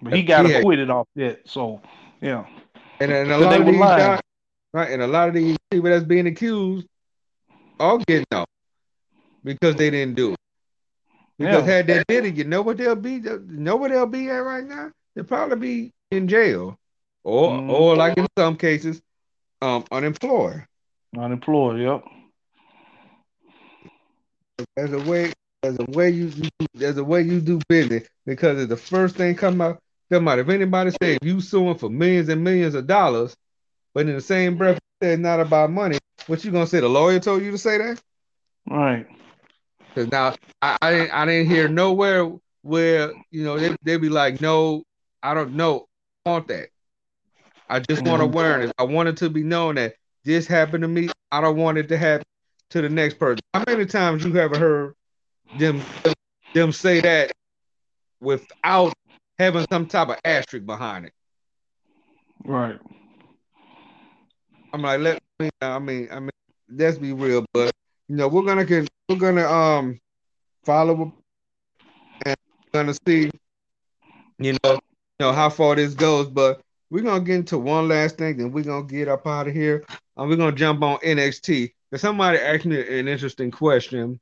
[0.00, 0.58] but he got yeah.
[0.58, 1.48] acquitted off that.
[1.48, 1.80] So
[2.20, 2.46] yeah,
[3.00, 4.20] and, and a lot of these guys,
[4.72, 6.86] right, and a lot of these people that's being accused
[7.80, 8.46] are getting off
[9.42, 10.38] because they didn't do it.
[11.38, 11.72] Because yeah.
[11.72, 14.36] had they did it, you know what they'll be, you know what they'll be at
[14.36, 14.90] right now?
[15.14, 16.78] They'll probably be in jail,
[17.24, 17.70] or mm.
[17.70, 19.02] or like in some cases,
[19.62, 20.64] um, unemployed.
[21.16, 22.04] Unemployed, yep.
[24.76, 25.32] There's a way.
[25.62, 26.32] There's a way you,
[26.74, 29.78] There's a way you do business because if the first thing come out,
[30.10, 33.36] doesn't matter if anybody say if you suing for millions and millions of dollars,
[33.94, 35.98] but in the same breath say it's not about money.
[36.26, 36.80] What you gonna say?
[36.80, 38.00] The lawyer told you to say that?
[38.68, 39.06] Right.
[39.94, 42.32] Because now I, I didn't I didn't hear nowhere
[42.62, 44.82] where you know they they be like, no,
[45.22, 45.86] I don't know,
[46.26, 46.68] I want that.
[47.72, 48.34] I just want mm-hmm.
[48.34, 48.72] awareness.
[48.78, 49.94] I want it to be known that
[50.24, 51.08] this happened to me.
[51.30, 52.26] I don't want it to happen
[52.68, 53.40] to the next person.
[53.54, 54.94] How many times you ever heard
[55.58, 55.80] them
[56.52, 57.32] them say that
[58.20, 58.92] without
[59.38, 61.14] having some type of asterisk behind it?
[62.44, 62.78] Right.
[64.74, 65.48] I'm like, let me.
[65.62, 66.30] I mean, I mean,
[66.68, 67.72] let's be real, but
[68.06, 69.98] you know, we're gonna get, we're gonna um
[70.62, 71.14] follow
[72.26, 72.36] and
[72.70, 73.30] gonna see,
[74.38, 74.80] you know, you
[75.20, 76.28] know how far this goes.
[76.28, 76.60] But
[76.92, 79.82] we're gonna get into one last thing, then we're gonna get up out of here.
[80.14, 81.72] And we're gonna jump on NXT.
[81.96, 84.20] Somebody asked me an interesting question.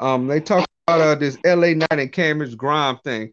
[0.00, 3.32] Um, they talked about uh, this LA Knight and Cameron Grimes thing,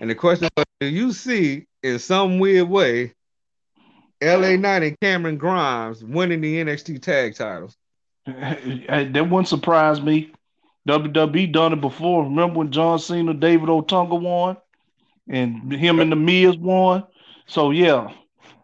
[0.00, 3.14] and the question was, do you see in some weird way
[4.20, 7.76] LA Knight and Cameron Grimes winning the NXT tag titles?
[8.26, 10.32] that wouldn't surprise me.
[10.88, 12.24] WWE done it before.
[12.24, 14.56] Remember when John Cena, David Otunga won,
[15.28, 17.04] and him and the Miz won.
[17.48, 18.12] So yeah,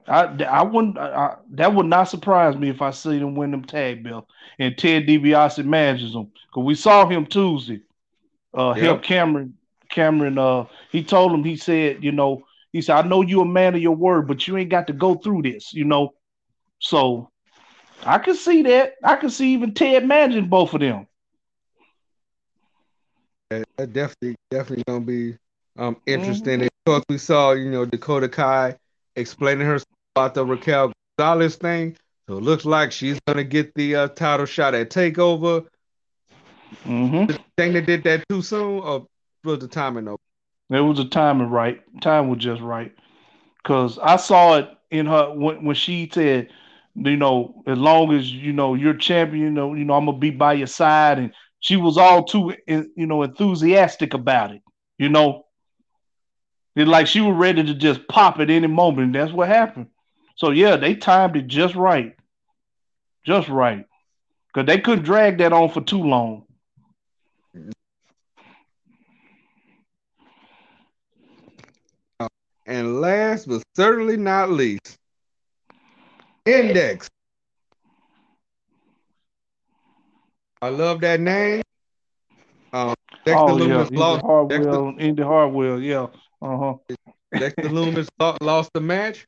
[0.07, 0.99] I I wouldn't.
[0.99, 4.77] I, that would not surprise me if I see them win them tag belts and
[4.77, 7.81] Ted DiBiase manages them because we saw him Tuesday.
[8.53, 8.85] Uh, yep.
[8.85, 9.55] help Cameron.
[9.91, 10.39] Cameron.
[10.39, 11.43] Uh, he told him.
[11.43, 14.47] He said, you know, he said, I know you a man of your word, but
[14.47, 16.15] you ain't got to go through this, you know.
[16.79, 17.31] So
[18.05, 18.95] I can see that.
[19.03, 21.07] I can see even Ted managing both of them.
[23.51, 25.37] That definitely, definitely gonna be
[25.77, 26.61] um interesting.
[26.61, 26.67] Mm-hmm.
[26.67, 28.77] Of course, we saw you know Dakota Kai
[29.17, 29.79] explaining her
[30.15, 31.97] about the Raquel Gonzalez thing.
[32.29, 35.67] So it looks like she's gonna get the uh, title shot at Takeover.
[36.85, 37.27] Mm-hmm.
[37.27, 39.07] The thing they did that too soon, or
[39.45, 40.21] was the timing though?
[40.71, 41.81] It was the timing right.
[42.01, 42.95] Time was just right.
[43.65, 46.49] Cause I saw it in her when, when she said,
[46.95, 50.19] you know, as long as you know you're champion, you know, you know, I'm gonna
[50.19, 54.63] be by your side, and she was all too, you know, enthusiastic about it.
[54.99, 55.44] You know,
[56.77, 59.13] it's like she was ready to just pop at any moment.
[59.13, 59.89] that's what happened.
[60.37, 62.17] So yeah, they timed it just right,
[63.25, 63.87] just right,
[64.53, 66.45] because they couldn't drag that on for too long.
[72.67, 74.99] And last but certainly not least,
[76.47, 77.09] Index.
[80.63, 81.63] I love that name.
[82.73, 82.95] Um,
[83.25, 83.99] Dexter oh, Lumis yeah.
[83.99, 84.23] lost.
[84.23, 86.07] Hartwell, Dexter, Indi Hartwell, yeah.
[86.45, 86.75] Uh huh.
[87.33, 88.09] Dexter Lumis
[88.43, 89.27] lost the match,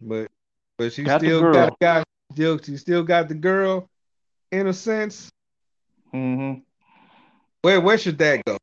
[0.00, 0.30] but
[0.78, 3.90] but she got still got, got still she still got the girl
[4.50, 5.30] in a sense.
[6.14, 6.60] Mm-hmm.
[7.60, 8.56] Where where should that go?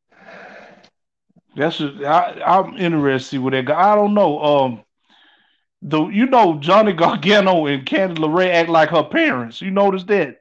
[1.56, 3.76] That's just, I, I'm interested to see where that go.
[3.76, 4.44] I don't know.
[4.44, 4.84] Um,
[5.84, 9.62] the you know Johnny Gargano and Candice LeRae act like her parents.
[9.62, 10.38] You notice that?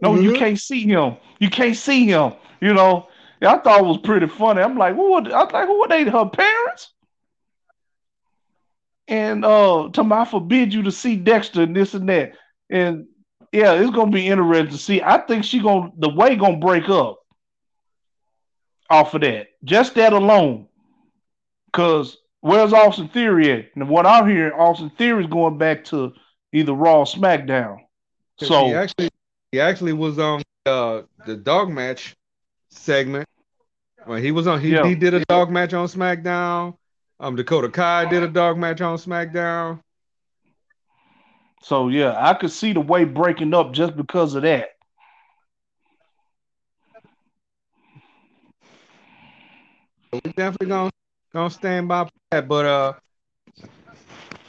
[0.00, 0.22] No, mm-hmm.
[0.22, 1.18] you can't see him.
[1.40, 2.32] You can't see him.
[2.62, 3.08] You know.
[3.42, 4.62] I thought it was pretty funny.
[4.62, 5.30] I'm like, what?
[5.32, 6.04] I was like, who were they?
[6.04, 6.92] Her parents?
[9.08, 12.34] And uh, to I forbid you to see Dexter and this and that.
[12.70, 13.06] And
[13.50, 15.02] yeah, it's gonna be interesting to see.
[15.02, 17.18] I think she gonna the way gonna break up
[18.88, 19.48] off of that.
[19.64, 20.68] Just that alone.
[21.72, 23.66] Cause where's Austin Theory at?
[23.74, 26.12] And what I'm hearing, Austin Theory is going back to
[26.52, 27.78] either Raw or SmackDown.
[28.38, 29.10] So he actually
[29.50, 32.14] he actually was on uh, the dark match
[32.72, 33.28] segment.
[34.06, 34.86] Well, he was on he, yeah.
[34.86, 36.74] he did a dark match on SmackDown.
[37.20, 39.80] Um Dakota Kai did a dark match on SmackDown.
[41.62, 44.70] So yeah, I could see the way breaking up just because of that.
[50.12, 50.90] We definitely gonna
[51.32, 52.48] gonna stand by that.
[52.48, 52.92] But uh,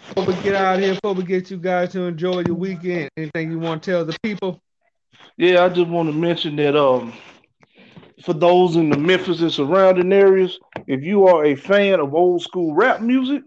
[0.10, 3.52] before we get out here, before we get you guys to enjoy your weekend, anything
[3.52, 4.62] you want to tell the people?
[5.38, 7.14] Yeah, I just want to mention that um,
[8.24, 10.58] for those in the Memphis and surrounding areas,
[10.88, 13.44] if you are a fan of old school rap music,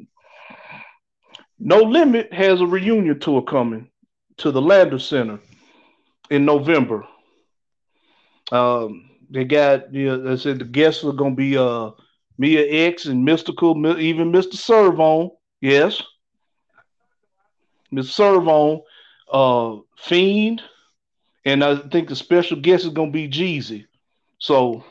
[1.58, 3.88] No Limit has a reunion tour coming
[4.36, 5.40] to the Landers Center
[6.30, 7.06] in November.
[8.52, 11.90] Um, they got you know, they said the guests are gonna be uh
[12.36, 14.54] Mia X and Mystikal, even Mr.
[14.54, 15.30] Serv-On.
[15.62, 16.02] Yes.
[17.90, 18.10] Mr.
[18.10, 18.82] Serv-On,
[19.32, 20.60] uh, Fiend,
[21.46, 23.86] and I think the special guest is gonna be Jeezy.
[24.38, 24.84] So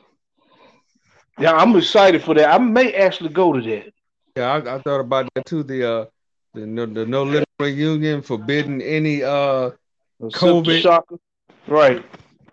[1.39, 2.49] yeah, I'm excited for that.
[2.49, 3.93] I may actually go to that.
[4.35, 5.63] Yeah, I, I thought about that too.
[5.63, 6.05] The uh
[6.53, 9.71] the, the no limit reunion forbidding any uh
[10.21, 11.19] COVID
[11.67, 12.05] right.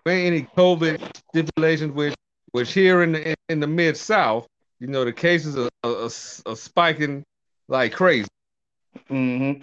[0.05, 2.15] Any COVID stipulations which
[2.51, 4.47] which here in the in the mid south
[4.83, 6.09] you know, the cases are, are,
[6.45, 7.23] are spiking
[7.69, 8.27] like crazy.
[9.09, 9.61] Mm-hmm.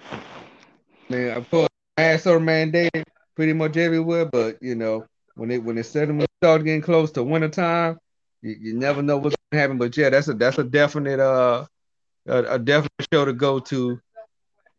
[1.11, 1.69] Man, of course,
[1.99, 3.05] masks are mandated
[3.37, 5.05] pretty much everywhere, but you know,
[5.35, 7.99] when it when it suddenly start getting close to wintertime,
[8.43, 9.79] you, you never know what's gonna happen.
[9.79, 11.67] But yeah, that's a that's a definite uh
[12.27, 14.01] a, a definite show to go to.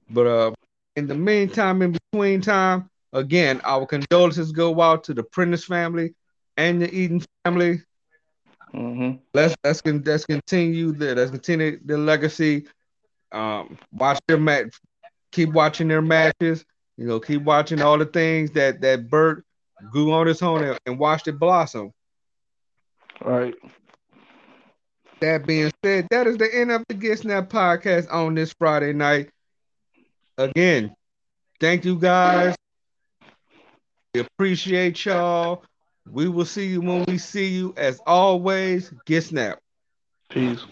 [0.09, 0.51] But uh
[0.95, 6.13] in the meantime, in between time, again, our condolences go out to the Prentice family
[6.57, 7.81] and the Eaton family.
[8.73, 9.17] Mm-hmm.
[9.33, 12.67] Let's let's let's continue the let's continue the legacy.
[13.31, 14.79] Um, watch their match,
[15.31, 16.65] keep watching their matches.
[16.97, 19.45] You know, keep watching all the things that that Bert
[19.89, 21.91] grew on his own and, and watched it blossom.
[23.23, 23.55] All right.
[25.19, 28.93] That being said, that is the end of the Get Snap podcast on this Friday
[28.93, 29.29] night.
[30.37, 30.95] Again,
[31.59, 32.55] thank you guys.
[34.13, 35.63] We appreciate y'all.
[36.09, 37.73] We will see you when we see you.
[37.77, 39.59] As always, Get Snap.
[40.29, 40.65] Peace.